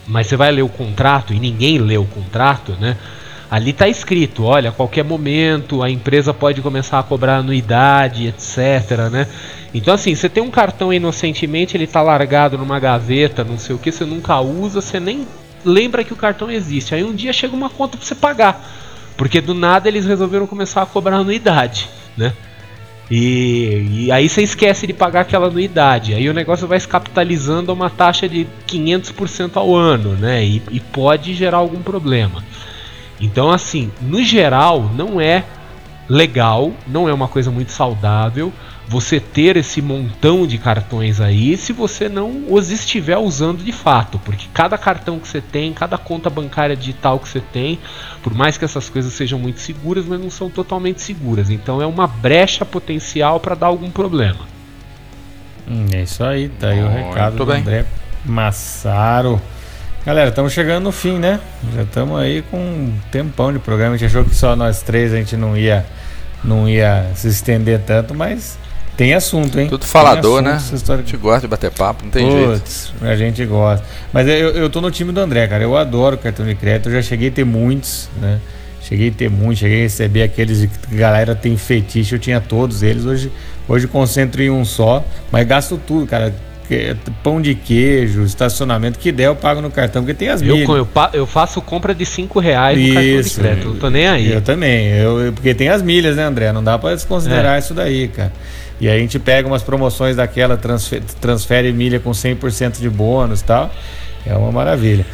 [0.06, 2.96] mas você vai ler o contrato e ninguém lê o contrato, né?
[3.50, 9.10] Ali está escrito, olha, a qualquer momento a empresa pode começar a cobrar anuidade, etc,
[9.10, 9.28] né?
[9.72, 13.78] Então assim, você tem um cartão inocentemente, ele está largado numa gaveta, não sei o
[13.78, 15.26] que, você nunca usa, você nem
[15.64, 16.94] lembra que o cartão existe.
[16.94, 18.64] Aí um dia chega uma conta para você pagar,
[19.16, 22.32] porque do nada eles resolveram começar a cobrar anuidade, né?
[23.10, 26.12] E, e, aí você esquece de pagar aquela anuidade.
[26.12, 30.44] Aí o negócio vai se capitalizando a uma taxa de 500% ao ano, né?
[30.44, 32.42] E, e pode gerar algum problema.
[33.20, 35.44] Então, assim, no geral, não é
[36.08, 38.52] legal, não é uma coisa muito saudável
[38.88, 44.18] você ter esse montão de cartões aí se você não os estiver usando de fato,
[44.20, 47.80] porque cada cartão que você tem, cada conta bancária digital que você tem,
[48.22, 51.50] por mais que essas coisas sejam muito seguras, mas não são totalmente seguras.
[51.50, 54.40] Então é uma brecha potencial para dar algum problema.
[55.68, 57.60] Hum, é isso aí, tá aí o recado do bem.
[57.60, 57.84] André
[58.24, 59.40] Massaro.
[60.04, 61.40] Galera, estamos chegando no fim, né?
[61.74, 63.96] Já estamos aí com um tempão de programa.
[63.96, 65.84] A gente achou que só nós três a gente não ia
[66.44, 68.56] não ia se estender tanto, mas
[68.96, 69.68] tem assunto, hein?
[69.68, 70.60] Tudo falador, né?
[70.72, 71.02] História...
[71.02, 73.12] A gente gosta de bater papo, não tem Puts, jeito.
[73.12, 73.84] A gente gosta.
[74.12, 75.62] Mas eu, eu tô no time do André, cara.
[75.62, 76.88] Eu adoro cartão de crédito.
[76.88, 78.40] Eu já cheguei a ter muitos, né?
[78.80, 82.14] Cheguei a ter muitos, cheguei a receber aqueles que a galera tem fetiche.
[82.14, 83.04] Eu tinha todos eles.
[83.04, 83.30] Hoje,
[83.68, 86.32] hoje concentro em um só, mas gasto tudo, cara
[87.22, 90.68] pão de queijo, estacionamento, que der eu pago no cartão, porque tem as milhas.
[90.68, 94.08] Eu, eu, eu faço compra de 5 reais no cartão de crédito, não tô nem
[94.08, 94.32] aí.
[94.32, 96.52] Eu também, eu, porque tem as milhas, né, André?
[96.52, 97.58] Não dá para desconsiderar é.
[97.60, 98.32] isso daí, cara.
[98.80, 103.40] E aí a gente pega umas promoções daquela, transfere, transfere milha com 100% de bônus
[103.40, 103.70] e tal.
[104.24, 105.06] É uma maravilha.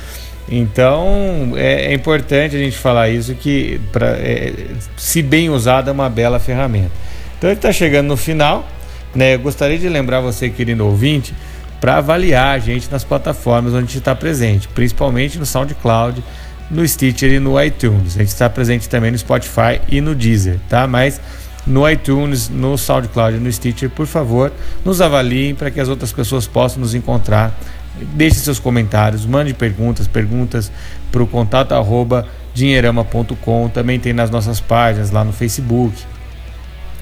[0.48, 4.52] Então é, é, importante a gente falar isso que pra, é,
[4.96, 6.90] se bem usada é uma bela ferramenta.
[7.38, 8.68] Então ele está chegando no final.
[9.14, 9.34] Né?
[9.34, 11.34] Eu gostaria de lembrar você, querido ouvinte,
[11.80, 16.22] para avaliar a gente nas plataformas onde a gente está presente, principalmente no SoundCloud,
[16.70, 18.16] no Stitcher e no iTunes.
[18.16, 20.86] A gente está presente também no Spotify e no Deezer, tá?
[20.86, 21.20] Mas
[21.66, 24.52] no iTunes, no SoundCloud, no Stitcher, por favor,
[24.84, 27.56] nos avaliem para que as outras pessoas possam nos encontrar.
[28.14, 30.72] Deixe seus comentários, mande perguntas, perguntas
[31.10, 33.68] para o contato arroba dinheirama.com.
[33.68, 35.94] Também tem nas nossas páginas lá no Facebook,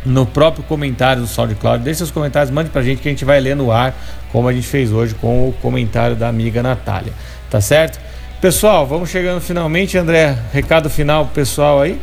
[0.04, 1.82] no próprio comentário do SoundCloud.
[1.84, 3.94] Deixe seus comentários, mande para a gente que a gente vai ler no ar,
[4.32, 7.12] como a gente fez hoje com o comentário da amiga Natália.
[7.48, 7.98] Tá certo?
[8.40, 10.36] Pessoal, vamos chegando finalmente, André.
[10.52, 12.00] Recado final pessoal aí.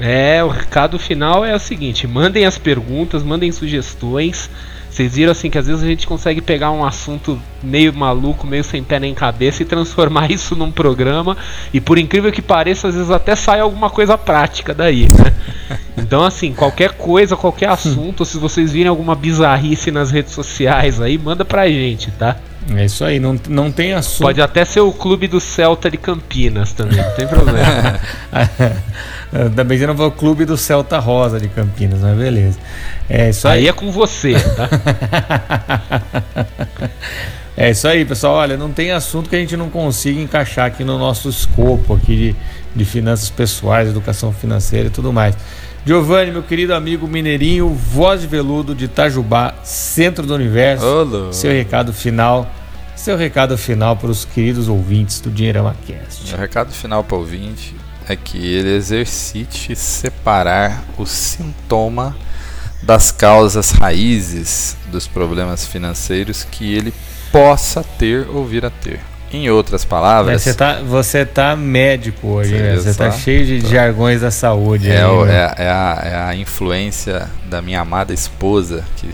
[0.00, 4.48] É, o recado final é o seguinte: mandem as perguntas, mandem sugestões.
[4.90, 8.64] Vocês viram assim que às vezes a gente consegue pegar um assunto meio maluco, meio
[8.64, 11.36] sem pé nem cabeça e transformar isso num programa.
[11.72, 15.34] E por incrível que pareça, às vezes até sai alguma coisa prática daí, né?
[15.98, 21.18] Então, assim, qualquer coisa, qualquer assunto, se vocês virem alguma bizarrice nas redes sociais aí,
[21.18, 22.36] manda pra gente, tá?
[22.76, 24.26] É isso aí, não, não tem assunto.
[24.26, 27.98] Pode até ser o clube do Celta de Campinas também, não tem problema.
[29.32, 32.58] Ainda bem que não foi o clube do Celta Rosa de Campinas, mas beleza.
[33.08, 33.60] É isso aí.
[33.60, 34.68] aí é com você, tá?
[37.56, 38.34] é isso aí, pessoal.
[38.34, 42.16] Olha, não tem assunto que a gente não consiga encaixar aqui no nosso escopo aqui
[42.16, 42.36] de,
[42.76, 45.34] de finanças pessoais, educação financeira e tudo mais.
[45.86, 50.84] Giovanni, meu querido amigo mineirinho, voz de veludo de Itajubá, centro do universo.
[50.84, 51.32] Olá.
[51.32, 52.46] Seu recado final
[52.98, 56.34] Seu recado final para os queridos ouvintes do Dinheirama Cast.
[56.34, 57.72] O recado final para o ouvinte
[58.08, 62.16] é que ele exercite separar o sintoma
[62.82, 66.92] das causas raízes dos problemas financeiros que ele
[67.30, 68.98] possa ter ou vir a ter.
[69.32, 70.42] Em outras palavras.
[70.42, 72.74] Você tá, você tá médico hoje, né?
[72.74, 73.68] Você tá cheio de tô.
[73.68, 74.90] jargões da saúde.
[74.90, 79.08] É, aí, o, é, é, a, é a influência da minha amada esposa, que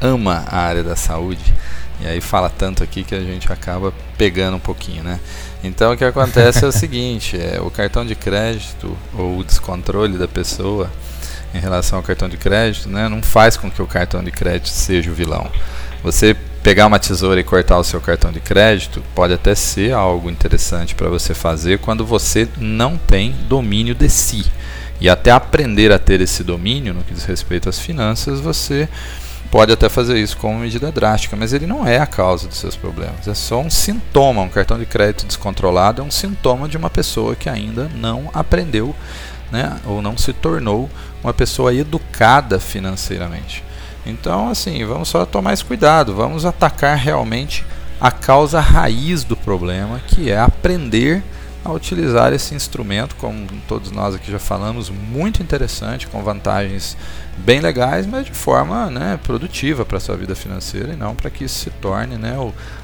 [0.00, 1.52] ama a área da saúde.
[2.00, 5.18] E aí fala tanto aqui que a gente acaba pegando um pouquinho, né?
[5.62, 10.16] Então o que acontece é o seguinte, é o cartão de crédito ou o descontrole
[10.16, 10.90] da pessoa
[11.54, 14.68] em relação ao cartão de crédito, né, não faz com que o cartão de crédito
[14.68, 15.50] seja o vilão.
[16.02, 20.30] Você pegar uma tesoura e cortar o seu cartão de crédito pode até ser algo
[20.30, 24.44] interessante para você fazer quando você não tem domínio de si.
[25.00, 28.88] E até aprender a ter esse domínio no que diz respeito às finanças, você
[29.50, 32.76] pode até fazer isso como medida drástica, mas ele não é a causa dos seus
[32.76, 33.26] problemas.
[33.26, 34.42] É só um sintoma.
[34.42, 38.94] Um cartão de crédito descontrolado é um sintoma de uma pessoa que ainda não aprendeu,
[39.50, 40.88] né, ou não se tornou
[41.22, 43.64] uma pessoa educada financeiramente.
[44.04, 47.64] Então, assim, vamos só tomar esse cuidado, vamos atacar realmente
[48.00, 51.37] a causa raiz do problema, que é aprender a
[51.72, 56.96] utilizar esse instrumento, como todos nós aqui já falamos, muito interessante, com vantagens
[57.38, 61.30] bem legais, mas de forma né, produtiva para a sua vida financeira e não para
[61.30, 62.34] que isso se torne né,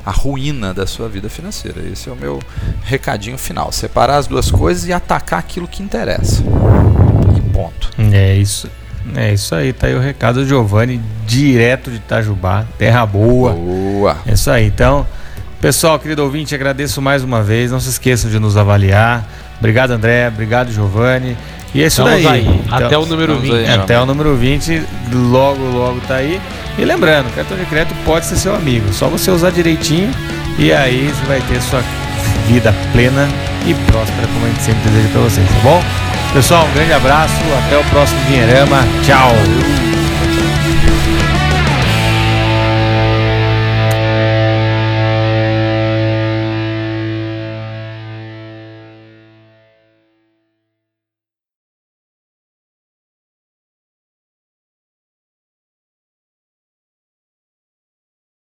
[0.05, 1.81] a ruína da sua vida financeira.
[1.81, 2.41] Esse é o meu
[2.83, 3.73] recadinho final.
[3.73, 6.43] Separar as duas coisas e atacar aquilo que interessa.
[7.37, 7.91] E ponto.
[8.13, 8.71] É isso.
[9.15, 13.53] É isso aí, tá aí o recado do Giovanni, direto de Itajubá, terra boa.
[13.53, 14.17] Boa.
[14.27, 14.67] É isso aí.
[14.67, 15.07] Então,
[15.65, 17.73] pessoal, querido ouvinte, agradeço mais uma vez.
[17.73, 19.25] Não se esqueçam de nos avaliar.
[19.59, 20.29] Obrigado, André.
[20.29, 21.39] Obrigado, Giovanni.
[21.75, 22.47] E é isso Estamos daí.
[22.47, 23.55] Aí, então, até o número 20.
[23.55, 26.39] Aí, até o número 20, logo, logo tá aí.
[26.77, 28.93] E lembrando, cartão de crédito pode ser seu amigo.
[28.93, 30.11] Só você usar direitinho
[30.59, 31.83] e aí você vai ter sua
[32.47, 33.27] vida plena
[33.67, 35.83] e próspera, como a gente sempre deseja para vocês, tá bom?
[36.35, 37.35] Pessoal, um grande abraço,
[37.65, 38.83] até o próximo Dinheirama.
[39.03, 39.94] Tchau!